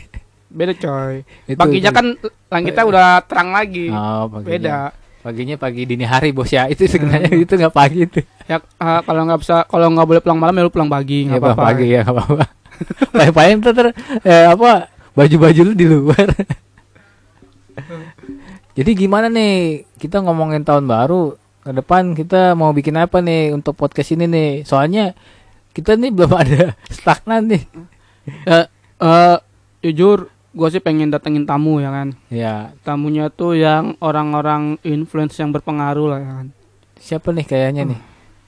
Beda 0.54 0.72
coy 0.72 1.26
Itu, 1.44 1.58
paginya 1.58 1.90
itu. 1.90 1.92
kan 1.92 2.06
langitnya 2.48 2.84
udah 2.86 3.08
terang 3.26 3.50
lagi 3.50 3.90
Oh, 3.90 4.24
paginya. 4.28 4.48
beda 4.48 4.76
Paginya 5.18 5.56
pagi 5.56 5.82
dini 5.82 6.04
hari 6.04 6.30
bos 6.30 6.46
ya. 6.46 6.68
Itu 6.68 6.84
sebenarnya 6.84 7.32
itu 7.40 7.50
nggak 7.50 7.72
pagi 7.72 8.04
itu. 8.04 8.20
ya 8.44 8.60
eh, 8.60 9.00
kalau 9.02 9.24
nggak 9.24 9.40
bisa 9.40 9.64
kalau 9.64 9.88
nggak 9.88 10.04
boleh 10.04 10.20
pulang 10.20 10.36
malam 10.36 10.52
ya 10.52 10.60
lu 10.60 10.68
pulang 10.68 10.86
pagi 10.86 11.24
Ya 11.24 11.26
nggak 11.26 11.40
apa-apa 11.40 11.62
pagi 11.64 11.86
ya 11.88 12.00
nggak 12.04 12.12
apa-apa. 12.12 12.44
Paling-paling 13.16 13.56
ter, 13.64 13.86
eh, 14.20 14.44
apa 14.46 14.70
baju-baju 15.16 15.60
lu 15.64 15.72
di 15.72 15.86
luar. 15.88 16.28
Jadi 18.76 18.90
gimana 18.92 19.26
nih 19.28 19.82
kita 19.96 20.20
ngomongin 20.20 20.60
tahun 20.60 20.84
baru 20.84 21.34
ke 21.62 21.70
depan 21.72 22.12
kita 22.12 22.52
mau 22.52 22.70
bikin 22.70 22.94
apa 22.98 23.18
nih 23.18 23.54
untuk 23.54 23.72
podcast 23.74 24.12
ini 24.12 24.26
nih? 24.26 24.50
Soalnya 24.62 25.14
kita 25.72 25.96
nih 25.96 26.10
belum 26.12 26.32
ada 26.34 26.62
stagnan 26.90 27.48
nih. 27.48 27.62
Eh, 28.44 28.66
eh, 29.00 29.36
jujur 29.80 30.28
gue 30.54 30.68
sih 30.70 30.78
pengen 30.78 31.10
datengin 31.10 31.42
tamu 31.42 31.78
ya 31.78 31.90
kan 31.90 32.14
Ya 32.30 32.54
tamunya 32.80 33.26
tuh 33.26 33.54
yang 33.54 33.98
orang-orang 33.98 34.78
influence 34.80 35.34
yang 35.36 35.50
berpengaruh 35.50 36.06
lah 36.08 36.20
ya 36.20 36.32
kan 36.36 36.46
siapa 36.94 37.28
nih 37.30 37.44
kayaknya 37.44 37.82
nih? 37.84 38.00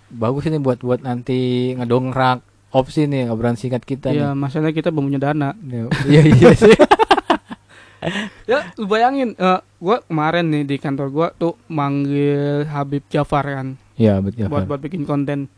Bagus 0.08 0.46
ini 0.46 0.56
buat 0.56 0.78
buat 0.78 1.02
nanti 1.02 1.74
ngedongkrak 1.74 2.40
opsi 2.70 3.04
nih 3.04 3.26
obrolan 3.26 3.54
singkat 3.54 3.82
kita 3.82 4.10
ya 4.10 4.32
masalah 4.32 4.70
kita 4.70 4.88
belum 4.88 5.10
punya 5.10 5.20
dana 5.20 5.50
nih. 5.52 5.90
Iya 6.06 6.20
iya 6.24 6.50
sih. 6.54 6.76
ya 8.46 8.70
lu 8.76 8.86
bayangin 8.86 9.34
eh, 9.34 9.60
gua 9.76 9.98
kemarin 10.00 10.46
nih 10.46 10.62
di 10.64 10.76
kantor 10.76 11.08
gua 11.10 11.28
tuh 11.32 11.58
manggil 11.66 12.62
Habib 12.64 13.02
Jafar 13.08 13.42
kan 13.44 13.68
Iya 13.96 14.20
betul. 14.20 14.46
buat 14.46 14.64
buat 14.64 14.80
bikin 14.80 15.02
konten 15.02 15.50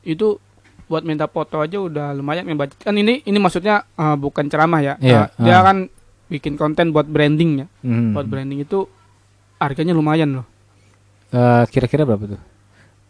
itu 0.00 0.38
buat 0.86 1.02
minta 1.02 1.26
foto 1.26 1.58
aja 1.58 1.76
udah 1.76 2.14
lumayan 2.14 2.46
yang 2.46 2.54
budget 2.54 2.78
kan 2.78 2.94
ini 2.94 3.20
ini 3.20 3.36
maksudnya 3.36 3.82
eh, 3.90 4.14
bukan 4.14 4.46
ceramah 4.46 4.80
ya 4.80 4.94
Iya, 4.96 5.26
Eh, 5.34 5.42
dia 5.42 5.56
ah. 5.56 5.62
kan 5.64 5.76
bikin 6.28 6.54
konten 6.54 6.90
buat 6.90 7.04
branding 7.04 7.50
ya 7.58 7.66
Hmm. 7.80 8.12
buat 8.12 8.24
branding 8.24 8.60
itu 8.60 8.86
harganya 9.56 9.92
lumayan 9.92 10.32
loh 10.34 10.46
Eh, 11.26 11.64
kira-kira 11.66 12.02
berapa 12.02 12.22
tuh? 12.28 12.40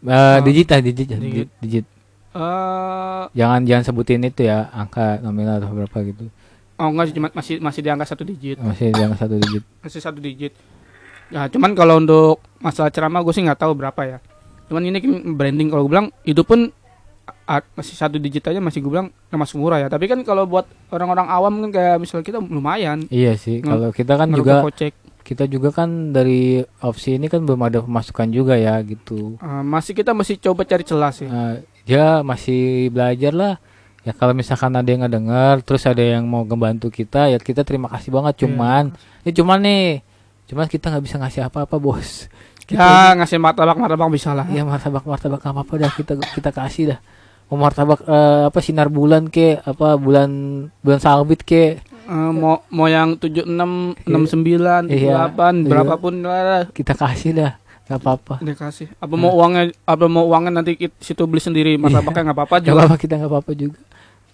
Eh, 0.03 0.09
Oh, 0.09 0.37
digit 0.41 0.67
digit, 0.73 0.95
digit, 0.95 1.19
digit. 1.19 1.49
digit. 1.59 1.87
eh 2.33 3.25
Jangan 3.33 3.61
jangan 3.63 3.85
sebutin 3.85 4.25
itu 4.25 4.43
ya 4.43 4.69
angka 4.71 5.21
nominal 5.21 5.59
atau 5.59 5.73
berapa 5.75 5.97
gitu. 6.03 6.29
oh 6.77 6.87
enggak 6.87 7.09
sih 7.09 7.15
cuma 7.15 7.29
masih 7.31 7.55
masih 7.59 7.81
di 7.81 7.89
angka 7.89 8.07
satu 8.07 8.23
digit 8.23 8.57
Masih 8.59 8.89
jangan 8.91 9.17
satu 9.17 9.37
digit. 9.37 9.63
masih 9.85 10.01
satu 10.01 10.19
digit 10.19 10.53
ya 11.27 11.45
cuman 11.47 11.73
kalau 11.73 11.99
untuk 11.99 12.39
masalah 12.59 12.89
ceramah 12.89 13.21
gue 13.21 13.33
sih 13.33 13.43
nggak 13.43 13.59
tahu 13.59 13.73
berapa 13.75 14.01
ya 14.07 14.19
cuman 14.67 14.83
ini 14.85 14.99
kan 14.99 15.11
branding 15.35 15.69
kalau 15.69 15.85
gue 15.85 15.93
bilang 15.93 16.09
itu 16.23 16.41
pun 16.41 16.71
masih 17.73 17.95
satu 17.95 18.17
digit 18.17 18.43
aja 18.45 18.59
masih 18.59 18.79
gue 18.79 18.89
bilang 18.89 19.11
termasuk 19.27 19.57
murah 19.57 19.79
ya 19.79 19.87
tapi 19.87 20.07
kan 20.07 20.19
kalau 20.21 20.45
buat 20.45 20.63
orang-orang 20.89 21.27
awam 21.27 21.53
kan 21.61 21.71
kayak 21.73 21.97
misalnya 21.97 22.23
kita 22.25 22.39
lumayan 22.41 23.07
Iya 23.07 23.35
sih. 23.35 23.59
Nge- 23.59 23.67
Kalau 23.69 23.89
kita 23.91 24.13
kan 24.15 24.29
juga 24.31 24.63
kocek 24.63 24.95
kita 25.21 25.45
juga 25.45 25.69
kan 25.73 25.91
dari 26.09 26.63
opsi 26.81 27.15
ini 27.15 27.27
kan 27.27 27.43
belum 27.43 27.59
ada 27.61 27.83
pemasukan 27.83 28.31
juga 28.31 28.55
ya 28.55 28.79
gitu. 28.81 29.35
Eh, 29.37 29.63
masih 29.65 29.91
kita 29.93 30.11
masih 30.11 30.39
coba 30.41 30.63
cari 30.63 30.83
celah 30.83 31.11
sih 31.11 31.27
Eh, 31.27 31.55
ya 31.85 32.23
masih 32.23 32.89
belajar 32.89 33.31
lah. 33.31 33.55
Ya 34.03 34.11
kalau 34.13 34.31
misalkan 34.33 34.71
ada 34.71 34.87
yang 34.87 35.03
ngedenger 35.03 35.63
terus 35.63 35.83
ada 35.83 35.99
yang 35.99 36.23
mau 36.25 36.43
ngebantu 36.43 36.91
kita 36.91 37.27
ya 37.27 37.39
kita 37.39 37.63
terima 37.63 37.87
kasih 37.89 38.11
banget 38.13 38.35
Iya. 38.37 38.41
cuman 38.47 38.85
ini 39.21 39.31
cuman 39.33 39.59
nih 39.61 39.87
cuman 40.47 40.67
kita 40.69 40.87
nggak 40.89 41.05
bisa 41.05 41.17
ngasih 41.17 41.43
apa-apa 41.43 41.75
bos 41.77 42.31
ya 42.71 43.15
ngasih 43.15 43.39
martabak 43.39 43.79
martabak 43.79 44.11
bisa 44.11 44.35
lah. 44.35 44.47
Ya 44.51 44.67
martabak 44.67 45.07
martabak 45.07 45.41
apa 45.41 45.61
apa 45.63 45.73
dah 45.79 45.91
kita 45.93 46.13
kita 46.35 46.51
kasih 46.51 46.97
dah. 46.97 47.01
Mau 47.47 47.63
martabak 47.63 48.03
eh, 48.03 48.51
apa 48.51 48.59
sinar 48.59 48.91
bulan 48.91 49.31
ke 49.31 49.63
apa 49.63 49.95
bulan 49.95 50.31
bulan 50.83 50.99
sabit 50.99 51.47
ke. 51.47 51.79
Eh, 52.07 52.31
mau 52.35 52.63
mau 52.71 52.87
yang 52.87 53.15
tujuh 53.15 53.47
enam 53.47 53.95
enam 54.03 54.23
sembilan 54.27 54.87
Iya. 54.87 55.31
delapan 55.31 55.55
Iya. 55.63 55.69
berapapun 55.71 56.13
lah 56.23 56.67
kita 56.71 56.95
kasih 56.95 57.35
dah 57.35 57.53
nggak 57.87 57.99
apa-apa. 58.03 58.35
Dia 58.43 58.55
kasih 58.59 58.91
apa 58.99 59.15
mau 59.15 59.31
uangnya 59.31 59.71
apa 59.87 60.05
mau 60.11 60.27
uangnya 60.27 60.59
nanti 60.59 60.75
kita 60.75 60.95
situ 60.99 61.23
beli 61.27 61.39
sendiri 61.39 61.79
martabaknya 61.79 62.31
nggak 62.31 62.39
apa-apa 62.43 62.57
juga. 62.59 62.83
apa-apa 62.83 62.97
kita 62.99 63.15
nggak 63.15 63.31
apa-apa 63.31 63.53
juga. 63.55 63.79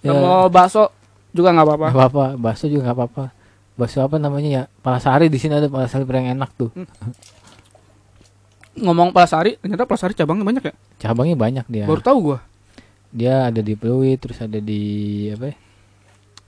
Nggak 0.01 0.17
mau 0.17 0.49
bakso 0.49 0.89
juga 1.37 1.49
nggak 1.53 1.67
apa-apa. 1.69 1.87
Nggak 1.93 2.09
apa-apa 2.09 2.25
bakso 2.41 2.65
juga 2.69 2.83
nggak 2.89 2.97
apa-apa. 2.97 3.25
Bakso 3.73 3.99
apa 4.05 4.17
namanya 4.17 4.49
ya? 4.49 4.63
Palasari 4.81 5.29
di 5.29 5.37
sini 5.37 5.57
ada 5.57 5.69
palasari 5.69 6.05
yang 6.05 6.37
enak 6.37 6.49
tuh 6.57 6.73
ngomong 8.79 9.13
Palasari 9.13 9.61
ternyata 9.61 9.85
Palasari 9.85 10.15
cabangnya 10.17 10.45
banyak 10.45 10.65
ya? 10.69 10.75
Cabangnya 11.03 11.37
banyak 11.37 11.67
dia. 11.69 11.85
Baru 11.85 12.01
tahu 12.01 12.19
gua. 12.33 12.39
Dia 13.13 13.53
ada 13.53 13.61
di 13.61 13.77
Pluit 13.77 14.17
terus 14.17 14.41
ada 14.41 14.57
di 14.57 15.29
apa 15.33 15.53
ya 15.53 15.57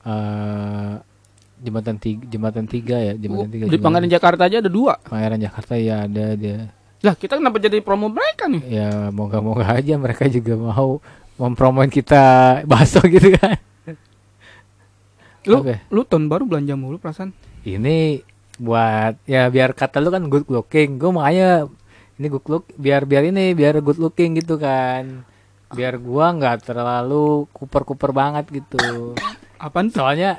Eh, 0.04 0.94
jembatan 1.64 1.96
tiga 1.96 2.28
jembatan 2.28 2.68
tiga 2.68 3.00
ya 3.00 3.16
jembatan 3.16 3.48
tiga 3.48 3.64
di 3.72 3.80
ada. 3.80 4.04
Jakarta 4.20 4.44
aja 4.44 4.60
ada 4.60 4.68
dua. 4.68 5.00
Pangeran 5.00 5.40
Jakarta 5.40 5.80
ya 5.80 6.04
ada 6.04 6.36
dia. 6.36 6.68
Lah 7.00 7.16
kita 7.16 7.40
kenapa 7.40 7.56
jadi 7.56 7.80
promo 7.80 8.12
mereka 8.12 8.44
nih? 8.44 8.62
Ya 8.68 9.08
moga-moga 9.08 9.80
aja 9.80 9.96
mereka 9.96 10.28
juga 10.28 10.60
mau 10.60 11.00
mempromoin 11.40 11.88
kita 11.88 12.60
bakso 12.68 13.00
gitu 13.08 13.32
kan. 13.40 13.56
Lu 15.48 15.64
ya? 15.64 15.80
lu 15.88 16.04
tahun 16.04 16.28
baru 16.28 16.44
belanja 16.44 16.76
mulu 16.76 17.00
perasaan. 17.00 17.32
Ini 17.64 18.20
buat 18.60 19.24
ya 19.24 19.48
biar 19.48 19.72
kata 19.72 20.04
lu 20.04 20.12
kan 20.12 20.28
good 20.28 20.44
looking. 20.52 21.00
Gue 21.00 21.16
makanya 21.16 21.64
ini 22.14 22.26
good 22.30 22.46
look 22.46 22.64
biar 22.78 23.02
biar 23.04 23.26
ini 23.26 23.54
biar 23.54 23.82
good 23.82 23.98
looking 23.98 24.38
gitu 24.38 24.54
kan. 24.60 25.26
Biar 25.74 25.98
gua 25.98 26.30
nggak 26.30 26.70
terlalu 26.70 27.50
kuper-kuper 27.50 28.14
banget 28.14 28.46
gitu. 28.50 29.14
Apaan 29.58 29.90
tuh? 29.90 30.02
Soalnya 30.04 30.38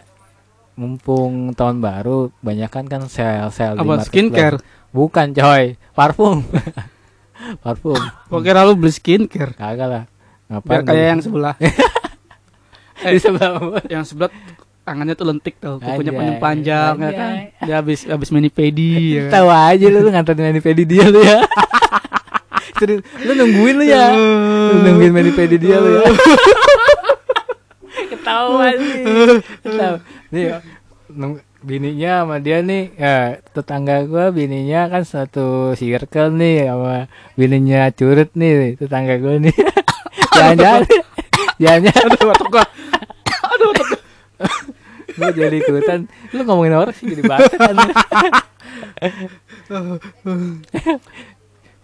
mumpung 0.76 1.56
tahun 1.56 1.80
baru 1.80 2.32
banyak 2.44 2.68
kan 2.68 2.86
kan 2.88 3.08
sel 3.08 3.52
sel 3.52 3.76
di 3.76 3.84
apa 3.84 4.04
skincare? 4.04 4.60
Bukan 4.96 5.36
coy. 5.36 5.76
Parfum. 5.92 6.44
Parfum. 7.64 8.00
Gua 8.32 8.40
kira 8.40 8.64
lu 8.64 8.80
beli 8.80 8.96
skincare? 8.96 9.52
Kagak 9.56 9.88
lah. 9.88 10.04
Biar 10.48 10.62
ngapain 10.62 10.84
kayak 10.88 11.08
yang 11.18 11.22
sebelah. 11.26 11.56
Di 13.06 13.20
sebelah 13.20 13.52
yang 13.92 14.06
sebelah 14.08 14.32
tangannya 14.86 15.18
tuh 15.18 15.26
lentik 15.26 15.58
tuh 15.58 15.82
kukunya 15.82 16.14
panjang 16.14 16.40
panjang 16.40 16.94
ya 17.02 17.12
kan 17.12 17.34
dia 17.66 17.76
habis 17.82 18.00
habis 18.06 18.30
mani 18.30 18.48
pedi 18.48 19.18
ya 19.18 19.22
kan? 19.28 19.42
tahu 19.42 19.48
aja 19.50 19.86
lu, 19.90 19.98
lu 20.06 20.10
nganterin 20.14 20.54
ini 20.54 20.62
pedi 20.62 20.84
dia 20.86 21.06
lu 21.10 21.20
ya 21.20 21.42
Terus, 22.76 23.08
lu 23.24 23.32
nungguin 23.40 23.76
lu 23.80 23.86
ya. 23.88 24.12
Lu 24.12 24.84
nungguin 24.84 25.16
Manipedi 25.16 25.56
dia 25.56 25.80
lu 25.80 25.96
ya. 25.96 26.04
Ketahuan 28.12 28.76
sih. 28.76 29.04
Ketahuan. 29.64 30.00
Nih, 30.28 30.60
nung- 31.08 31.40
bininya 31.66 32.22
sama 32.22 32.38
dia 32.38 32.62
nih 32.62 32.94
ya 32.94 33.42
tetangga 33.42 34.06
gua 34.06 34.30
bininya 34.30 34.86
kan 34.86 35.02
satu 35.02 35.74
circle 35.74 36.38
nih 36.38 36.70
sama 36.70 37.10
bininya 37.34 37.90
curut 37.90 38.30
nih 38.38 38.78
tetangga 38.78 39.18
gua 39.18 39.42
nih 39.42 39.50
jangan-jangan 40.30 40.86
jangan-jangan 41.64 42.06
Aduh, 42.06 42.30
otak 42.38 42.70
gua 45.18 45.32
jadi 45.32 45.58
ikutan 45.64 46.00
lu 46.36 46.42
ngomongin 46.44 46.76
orang 46.76 46.96
sih 46.96 47.08
jadi 47.10 47.24
banget 47.26 47.52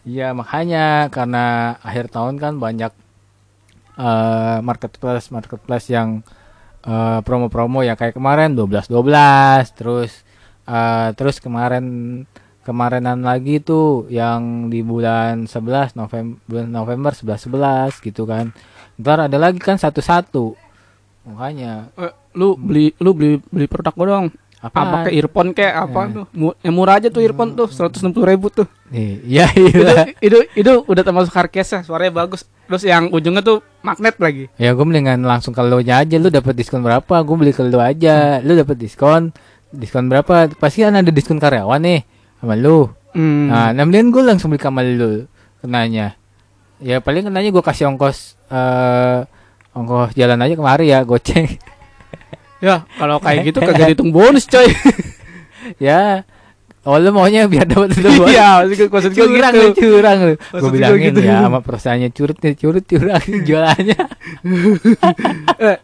Iya 0.01 0.33
makanya 0.33 1.13
karena 1.13 1.77
akhir 1.85 2.09
tahun 2.09 2.41
kan 2.41 2.57
banyak 2.57 2.89
eh 4.01 4.57
marketplace 4.65 5.29
marketplace 5.29 5.87
yang 5.93 6.25
eh, 6.81 7.19
promo-promo 7.21 7.85
ya 7.85 7.93
kayak 7.93 8.17
kemarin 8.17 8.57
12 8.57 8.89
12 8.89 9.77
terus 9.77 10.25
eh, 10.65 11.09
terus 11.13 11.37
kemarin 11.37 11.85
kemarinan 12.61 13.25
lagi 13.25 13.57
tuh 13.61 14.05
yang 14.09 14.69
di 14.69 14.85
bulan 14.85 15.49
11 15.49 15.97
November 15.97 16.37
bulan 16.45 16.69
November 16.69 17.11
11 17.13 17.49
11 17.49 18.05
gitu 18.05 18.23
kan. 18.29 18.53
Ntar 19.01 19.29
ada 19.29 19.37
lagi 19.41 19.57
kan 19.57 19.77
satu-satu. 19.81 20.53
Makanya 21.29 21.89
Eh, 21.97 22.13
lu 22.33 22.55
beli 22.55 22.95
lu 22.97 23.11
beli 23.11 23.31
beli 23.43 23.65
produk 23.65 23.93
gua 23.93 24.07
dong. 24.09 24.27
apa 24.61 24.77
Apa 24.77 24.95
kayak 25.03 25.15
earphone 25.17 25.49
kayak 25.51 25.73
apa 25.75 25.99
Eh. 25.99 26.07
tuh? 26.13 26.25
Yang 26.61 26.75
murah 26.75 26.95
aja 26.95 27.09
tuh 27.09 27.17
earphone 27.19 27.51
tuh 27.51 27.65
160 27.65 28.13
ribu 28.21 28.47
tuh. 28.47 28.69
iya 28.93 29.49
itu, 29.51 29.73
iya 29.73 30.05
itu 30.21 30.37
itu 30.53 30.71
udah 30.85 31.01
termasuk 31.01 31.33
hardcase 31.33 31.81
suaranya 31.81 32.21
bagus. 32.21 32.45
Terus 32.69 32.83
yang 32.83 33.09
ujungnya 33.09 33.41
tuh 33.41 33.59
magnet 33.81 34.15
lagi. 34.15 34.53
Ya 34.55 34.71
gue 34.71 34.85
mendingan 34.85 35.21
langsung 35.21 35.49
ke 35.49 35.59
lu 35.59 35.81
nya 35.81 35.99
aja 35.99 36.15
Lu 36.15 36.29
dapat 36.29 36.53
diskon 36.53 36.79
berapa 36.79 37.19
Gue 37.19 37.35
beli 37.35 37.51
ke 37.51 37.59
lu 37.61 37.75
aja 37.75 38.39
Lu 38.39 38.53
dapat 38.53 38.77
diskon 38.77 39.35
Diskon 39.67 40.07
berapa 40.07 40.47
Pasti 40.53 40.79
kan 40.79 40.93
ada 40.93 41.09
diskon 41.09 41.35
karyawan 41.35 41.81
nih 41.81 42.05
Sama 42.37 42.53
lu 42.53 42.87
Hmm. 43.11 43.51
Nah 43.51 43.75
mendingan 43.75 44.07
gue 44.07 44.23
langsung 44.23 44.47
beli 44.47 44.61
sama 44.61 44.79
lu 44.79 45.27
Kenanya 45.59 46.15
Ya 46.79 47.03
paling 47.03 47.27
kenanya 47.27 47.49
gue 47.49 47.59
kasih 47.59 47.91
ongkos 47.91 48.39
eh 48.47 49.19
Ongkos 49.73 50.15
jalan 50.15 50.39
aja 50.39 50.55
kemari 50.55 50.87
ya 50.87 51.03
Goceng 51.03 51.51
ya 52.62 52.86
kalau 52.95 53.17
kayak 53.17 53.50
gitu 53.50 53.60
kagak 53.67 53.91
dihitung 53.91 54.10
bonus 54.10 54.45
coy. 54.45 54.69
Ya 55.78 56.26
Oh 56.82 56.97
lu 56.97 57.13
maunya 57.13 57.45
biar 57.45 57.69
dapat 57.69 57.93
bonus. 58.02 58.34
Iya, 58.34 58.65
maksud 58.65 59.13
curang 59.13 59.54
gitu. 59.54 59.62
lu 59.62 59.74
curang 59.76 60.17
lu 60.19 60.34
Maksud 60.34 60.62
Gue 60.63 60.69
bilangin 60.74 61.13
gitu. 61.13 61.21
ya 61.21 61.45
sama 61.45 61.60
perusahaannya 61.62 62.10
curut 62.10 62.38
nih 62.38 62.54
Curut 62.58 62.86
curang 62.86 63.21
jualannya 63.45 63.97
eh, 65.60 65.78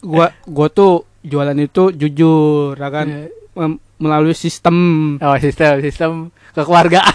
gua 0.00 0.32
gua 0.44 0.66
tuh 0.68 1.04
jualan 1.20 1.52
itu 1.54 1.92
jujur 1.92 2.72
ya 2.72 2.88
kan 2.88 3.28
Mem- 3.52 3.80
melalui 3.96 4.32
sistem 4.32 4.76
Oh 5.20 5.36
sistem 5.36 5.84
Sistem 5.84 6.10
kekeluargaan 6.50 7.12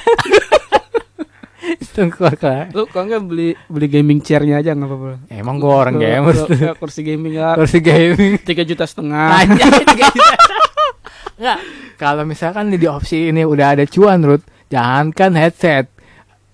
Sistem 1.82 2.08
kekeluargaan 2.08 2.72
lu 2.72 2.84
kalau 2.86 3.06
nggak 3.06 3.24
beli 3.24 3.50
beli 3.66 3.88
gaming 3.88 4.20
chairnya 4.20 4.60
aja 4.60 4.72
nggak 4.72 4.86
apa-apa 4.86 5.12
Emang 5.30 5.56
gue 5.58 5.68
orang 5.70 5.96
gamers 5.96 6.40
ya, 6.50 6.72
kursi 6.74 7.02
gaming 7.02 7.34
ya 7.34 7.54
Kursi 7.54 7.80
gaming. 7.80 8.40
tiga 8.42 8.62
juta 8.62 8.84
setengah. 8.84 9.44
Enggak. 11.36 11.60
Kalau 11.96 12.24
misalkan 12.24 12.72
di 12.72 12.88
opsi 12.88 13.28
ini 13.28 13.44
udah 13.44 13.76
ada 13.76 13.84
cuan, 13.86 14.24
Rut. 14.24 14.44
Jangankan 14.68 15.36
headset. 15.36 15.86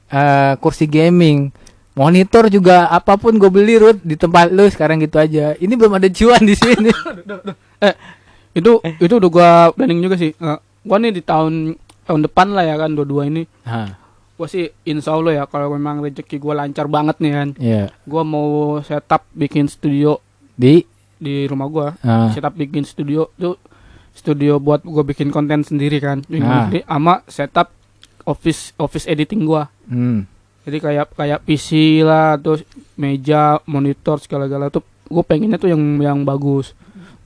eh 0.10 0.54
kursi 0.58 0.86
gaming. 0.86 1.54
Monitor 1.92 2.48
juga 2.48 2.88
apa 2.88 3.16
pun 3.16 3.36
gue 3.36 3.48
beli, 3.48 3.78
Rut, 3.78 4.02
di 4.02 4.16
tempat 4.16 4.50
lu 4.50 4.66
sekarang 4.66 5.00
gitu 5.00 5.16
aja. 5.16 5.54
Ini 5.54 5.72
belum 5.72 5.94
ada 5.94 6.08
cuan 6.08 6.42
di 6.42 6.56
sini. 6.56 6.90
itu 8.52 8.72
itu 9.00 9.14
udah 9.16 9.30
gua 9.32 9.50
planning 9.72 10.04
juga 10.04 10.20
sih 10.20 10.36
Eh, 10.36 10.58
gua 10.84 10.98
nih 11.00 11.16
di 11.16 11.24
tahun 11.24 11.72
tahun 12.04 12.20
depan 12.22 12.52
lah 12.52 12.68
ya 12.68 12.76
kan 12.76 12.92
dua-dua 12.92 13.24
ini 13.26 13.48
Nah, 13.64 13.96
gua 14.38 14.48
sih 14.50 14.72
insya 14.88 15.14
Allah 15.14 15.34
ya 15.38 15.44
kalau 15.46 15.74
memang 15.74 16.02
rezeki 16.02 16.38
gua 16.42 16.64
lancar 16.66 16.90
banget 16.90 17.18
nih 17.22 17.32
kan. 17.34 17.50
Iya. 17.58 17.84
gua 18.06 18.24
mau 18.26 18.80
setup 18.82 19.26
bikin 19.34 19.70
studio 19.70 20.18
Di? 20.58 20.84
Di 21.22 21.46
rumah 21.46 21.68
gua. 21.70 21.88
Ah, 22.02 22.30
setup 22.34 22.58
bikin 22.58 22.86
studio 22.86 23.30
tuh 23.38 23.58
studio 24.12 24.58
buat 24.58 24.82
gua 24.84 25.06
bikin 25.06 25.30
konten 25.30 25.62
sendiri 25.62 26.02
kan. 26.02 26.26
Ah. 26.42 26.68
Jadi 26.70 26.84
sama 26.86 27.22
setup 27.30 27.70
office 28.26 28.74
office 28.78 29.06
editing 29.10 29.46
gua. 29.46 29.70
Hmm. 29.92 30.30
jadi 30.62 30.78
kayak 30.78 31.18
kayak 31.18 31.42
PC 31.42 32.00
lah 32.06 32.38
terus 32.38 32.62
meja 32.94 33.58
monitor 33.66 34.22
segala-gala 34.22 34.70
tuh 34.70 34.86
gue 35.12 35.24
pengennya 35.28 35.60
tuh 35.60 35.74
yang 35.74 35.82
yang 36.00 36.20
bagus. 36.24 36.72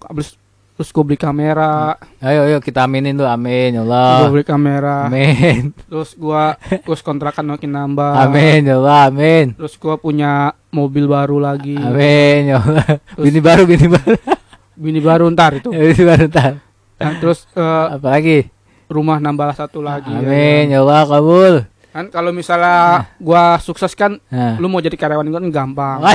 Terus 0.02 0.40
terus 0.76 0.92
gue 0.92 1.04
beli 1.04 1.16
kamera 1.16 1.96
Ayo, 2.20 2.46
ayo 2.46 2.58
kita 2.60 2.84
aminin 2.84 3.14
dulu, 3.14 3.24
amin 3.26 3.72
ya 3.72 3.82
gue 3.82 3.88
Allah. 3.88 4.28
beli 4.28 4.44
kamera 4.44 5.08
Amin. 5.08 5.72
terus 5.82 6.12
gua 6.14 6.60
terus 6.60 7.00
kontrakan 7.00 7.48
makin 7.50 7.72
nambah 7.72 8.12
Amin 8.22 8.62
ya 8.62 8.76
Allah, 8.76 9.08
amin. 9.08 9.56
terus 9.56 9.76
gua 9.76 9.96
punya 9.96 10.52
mobil 10.70 11.06
baru 11.06 11.40
lagi 11.40 11.76
Amin 11.76 12.50
ya 12.50 12.60
Allah. 12.60 12.84
Terus- 13.08 13.24
Bini 13.24 13.40
baru, 13.40 13.64
bini 13.64 13.88
baru. 13.88 14.16
bini 14.76 15.00
baru 15.00 15.26
ntar 15.30 15.52
itu 15.56 15.72
Bini 15.88 16.04
baru 16.04 16.28
ntar. 16.28 16.60
Nah, 16.96 17.12
terus 17.18 17.48
eh, 17.52 17.86
Apa 17.92 18.08
lagi? 18.10 18.52
rumah 18.86 19.18
nambah 19.18 19.56
satu 19.56 19.80
lagi 19.80 20.12
Amin 20.12 20.70
ya 20.70 20.80
Allah 20.80 21.04
kabul. 21.06 21.54
kan 21.90 22.06
kalau 22.08 22.30
misalnya 22.30 23.08
gua 23.18 23.56
sukses 23.58 23.96
kan 23.96 24.20
Nah. 24.28 24.60
lu 24.60 24.68
mau 24.68 24.78
jadi 24.78 24.94
karyawan 24.94 25.24
gua 25.26 25.40
kan 25.40 25.48
gampang. 25.50 26.00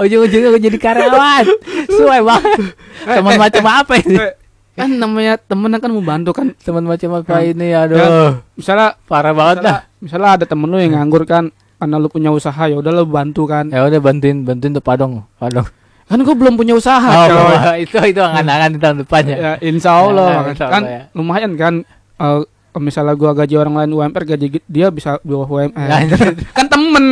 Ujung-ujungnya 0.00 0.48
gue 0.50 0.62
jadi 0.62 0.78
karyawan. 0.80 1.44
Suai 1.92 2.20
banget. 2.20 2.58
Teman 3.10 3.32
macam 3.36 3.64
apa 3.66 3.92
ini? 3.96 4.16
Eh, 4.16 4.32
kan 4.72 4.88
namanya 4.88 5.34
temen 5.36 5.68
kan 5.72 5.88
mau 5.88 6.00
bantu 6.00 6.30
kan 6.30 6.54
Teman 6.56 6.82
macam 6.82 7.10
apa 7.14 7.26
Kan. 7.36 7.42
ini? 7.46 7.68
Aduh. 7.70 8.40
misalnya 8.54 8.96
Parah 9.02 9.30
banget 9.30 9.56
dah. 9.60 9.78
misalnya, 9.98 10.00
misalnya 10.00 10.30
ada 10.32 10.44
temen 10.46 10.66
lu 10.66 10.76
yang 10.76 10.94
nganggur 10.94 11.22
kan 11.24 11.50
karena 11.76 11.96
lu 11.96 12.06
punya 12.06 12.30
usaha 12.30 12.62
ya 12.62 12.74
udah 12.74 12.90
lu 12.90 13.04
bantu 13.04 13.44
kan 13.44 13.68
Ya 13.68 13.82
udah 13.82 13.98
bantuin 13.98 14.40
bantuin 14.40 14.70
tuh 14.70 14.80
Padong. 14.80 15.24
Padong. 15.36 15.66
kan 16.02 16.18
gua 16.20 16.34
belum 16.34 16.54
punya 16.54 16.72
usaha 16.72 17.06
Oh, 17.06 17.26
coy. 17.28 17.56
itu 17.84 17.96
itu 18.04 18.18
angan-angan 18.18 18.70
di 18.70 18.78
tahun 18.78 18.96
depan 19.00 19.22
ya. 19.24 19.36
ya 19.36 19.52
insya 19.60 19.90
Allah 19.92 20.26
Ya, 20.26 20.36
kan, 20.36 20.46
insya 20.48 20.66
kan 20.66 20.82
Allah, 20.82 20.92
ya. 20.92 21.02
lumayan 21.12 21.52
kan 21.54 21.74
eh, 22.16 22.40
misalnya 22.72 23.12
gua 23.12 23.32
gaji 23.32 23.54
orang 23.54 23.74
lain 23.74 23.90
UMR 23.90 24.22
gaji 24.24 24.46
dia 24.62 24.86
bisa 24.88 25.18
di 25.18 25.30
bawah 25.30 25.48
UMR 25.48 25.88
Lanjut. 25.88 26.34
kan 26.56 26.66
temen 26.66 27.04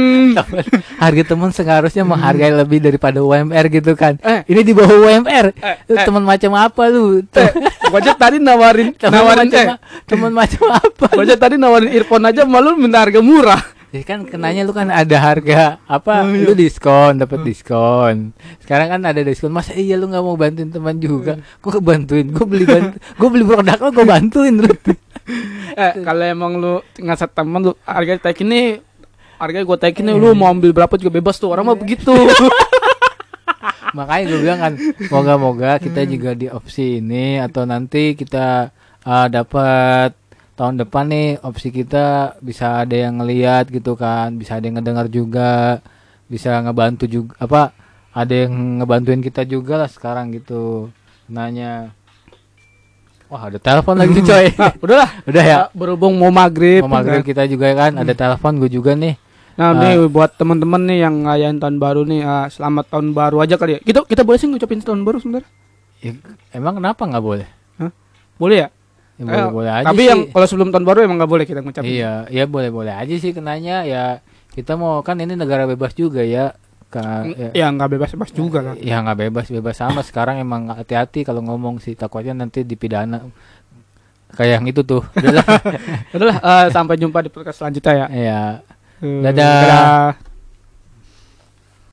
Harga 1.02 1.22
teman 1.24 1.50
seharusnya 1.50 2.02
menghargai 2.02 2.52
lebih 2.52 2.78
daripada 2.78 3.18
UMR 3.18 3.64
gitu 3.68 3.94
kan. 3.94 4.20
eh 4.20 4.44
Ini 4.44 4.60
di 4.60 4.70
bawah 4.70 4.94
UMR. 5.00 5.46
eh, 5.52 5.76
Lu 5.86 5.96
eh, 5.96 6.04
teman 6.04 6.22
macam 6.22 6.52
apa 6.52 6.82
lu? 6.86 7.24
eh, 7.24 7.50
gua 7.84 7.98
aja 7.98 8.12
tadi 8.12 8.36
nawarin 8.36 8.92
Teman 8.92 9.14
nawarin 9.16 9.48
macam 9.48 9.64
eh, 9.64 9.78
teman 10.04 10.32
macam 10.32 10.62
apa? 10.68 11.06
gua 11.10 11.24
aja 11.24 11.34
tadi 11.34 11.54
nawarin 11.56 11.90
earphone 11.90 12.24
aja 12.24 12.42
malu 12.44 12.74
minta 12.74 13.00
harga 13.00 13.18
murah 13.18 13.62
Ya 13.88 14.04
kan 14.04 14.28
kenanya 14.28 14.68
lu 14.68 14.76
kan 14.76 14.92
ada 14.92 15.16
harga 15.16 15.80
apa? 15.88 16.28
Oh, 16.28 16.36
iya. 16.36 16.44
Lu 16.44 16.52
diskon, 16.52 17.16
dapat 17.16 17.40
diskon. 17.40 18.36
Sekarang 18.60 18.92
kan 18.92 19.00
ada 19.08 19.24
diskon. 19.24 19.48
Masa 19.48 19.72
iya 19.72 19.96
lu 19.96 20.12
nggak 20.12 20.20
mau 20.20 20.36
bantuin 20.36 20.68
teman 20.68 21.00
juga? 21.00 21.40
Gua 21.64 21.80
bantuin, 21.80 22.28
gua 22.28 22.44
beli 22.44 22.68
bantu, 22.68 23.00
gua 23.16 23.28
beli 23.32 23.44
produk 23.48 23.78
lu, 23.80 23.88
gua 23.96 24.06
bantuin 24.06 24.54
lu. 24.60 24.68
eh 25.88 25.92
kalau 26.04 26.24
emang 26.24 26.52
lu 26.60 26.74
ngasat 27.00 27.32
temen 27.32 27.60
lu 27.64 27.72
harga 27.88 28.28
tag 28.28 28.36
ini 28.44 28.80
harga 29.40 29.60
gua 29.64 29.76
tag 29.80 29.96
ini 29.96 30.12
lu 30.12 30.36
mau 30.36 30.52
ambil 30.52 30.76
berapa 30.76 30.92
juga 31.00 31.20
bebas 31.20 31.40
tuh 31.40 31.48
orang 31.48 31.72
mah 31.72 31.78
begitu 31.78 32.12
Makanya 33.96 34.24
gue 34.28 34.40
bilang 34.44 34.60
kan, 34.60 34.74
moga-moga 35.08 35.80
kita 35.80 36.04
juga 36.04 36.36
di 36.36 36.46
opsi 36.46 37.00
ini 37.00 37.40
atau 37.40 37.64
nanti 37.64 38.12
kita 38.12 38.68
uh, 39.02 39.26
dapat 39.32 40.12
tahun 40.58 40.74
depan 40.76 41.06
nih 41.06 41.28
opsi 41.40 41.70
kita 41.70 42.34
bisa 42.42 42.82
ada 42.82 42.96
yang 42.98 43.22
ngeliat 43.22 43.70
gitu 43.70 43.94
kan, 43.94 44.34
bisa 44.34 44.58
ada 44.58 44.66
yang 44.66 44.76
ngedengar 44.76 45.06
juga, 45.06 45.78
bisa 46.26 46.58
ngebantu 46.58 47.06
juga 47.06 47.32
apa 47.38 47.70
ada 48.10 48.34
yang 48.34 48.82
ngebantuin 48.82 49.22
kita 49.22 49.46
juga 49.46 49.78
lah 49.78 49.86
sekarang 49.86 50.34
gitu. 50.34 50.90
Nanya. 51.30 51.94
Wah, 53.28 53.46
ada 53.46 53.60
telepon 53.60 53.94
lagi 53.94 54.18
coy. 54.18 54.50
nah, 54.56 54.72
udahlah 54.84 55.10
Udah 55.22 55.44
ya. 55.44 55.56
berhubung 55.70 56.16
mau 56.16 56.32
maghrib 56.32 56.80
Mau 56.80 56.88
maghrib 56.90 57.20
kita 57.20 57.44
juga 57.44 57.68
kan 57.76 57.92
ada 57.94 58.10
telepon 58.10 58.56
gue 58.58 58.72
juga 58.72 58.96
nih. 58.96 59.14
Nah, 59.54 59.70
Ah. 59.70 59.76
nih 59.76 60.06
buat 60.08 60.32
teman-teman 60.34 60.80
nih 60.86 60.98
yang 61.02 61.14
ngerayain 61.22 61.58
tahun 61.58 61.76
baru 61.76 62.02
nih, 62.02 62.22
ah, 62.24 62.46
selamat 62.48 62.88
tahun 62.88 63.10
baru 63.12 63.42
aja 63.42 63.54
kali 63.54 63.76
ya. 63.76 63.80
Kita 63.84 64.02
kita 64.02 64.22
boleh 64.24 64.38
sih 64.38 64.48
ngucapin 64.48 64.80
tahun 64.80 65.02
baru 65.04 65.18
sebentar? 65.20 65.44
Ya, 65.98 66.14
emang 66.50 66.78
kenapa 66.78 67.04
nggak 67.04 67.20
boleh? 67.22 67.46
Boleh 68.38 68.56
ya? 68.64 68.68
Ya, 69.18 69.24
boleh, 69.24 69.34
Eh, 69.36 69.50
boleh 69.50 69.72
aja 69.72 69.84
Tapi 69.84 69.98
sih. 69.98 70.08
yang 70.08 70.20
kalau 70.28 70.46
sebelum 70.46 70.68
tahun 70.70 70.84
baru 70.84 70.98
emang 71.02 71.18
nggak 71.18 71.28
boleh 71.28 71.44
kita 71.44 71.58
ngucapin. 71.58 71.90
Iya, 71.90 72.12
ya 72.28 72.44
boleh-boleh 72.44 72.92
aja 72.92 73.14
sih 73.14 73.30
kenanya 73.30 73.82
ya 73.82 74.22
kita 74.48 74.74
mau 74.74 75.02
kan 75.02 75.16
ini 75.16 75.34
negara 75.34 75.64
bebas 75.64 75.92
juga 75.92 76.22
ya. 76.22 76.54
Ka, 76.88 77.20
ya, 77.28 77.52
Ya 77.52 77.66
nggak 77.68 77.90
bebas-bebas 77.92 78.30
juga 78.30 78.64
kan. 78.64 78.74
ya 78.80 78.96
nggak 78.98 79.18
bebas 79.20 79.46
bebas 79.50 79.76
sama 79.76 80.00
sekarang 80.00 80.38
emang 80.38 80.70
hati-hati 80.70 81.20
kalau 81.20 81.42
ngomong 81.42 81.78
sih 81.78 81.92
takutnya 81.92 82.32
nanti 82.32 82.62
dipidana 82.62 83.28
kayak 84.30 84.52
yang 84.56 84.66
itu 84.66 84.80
tuh. 84.82 85.02
Udah 85.18 85.32
lah. 85.34 85.60
Udahlah, 86.10 86.38
eh, 86.38 86.66
sampai 86.70 86.94
jumpa 86.94 87.20
di 87.20 87.28
podcast 87.28 87.58
selanjutnya 87.58 87.92
ya. 87.92 88.06
Iya. 88.08 88.40
Eh, 89.00 89.20
Dadah. 89.20 89.34
dadah. 89.60 90.27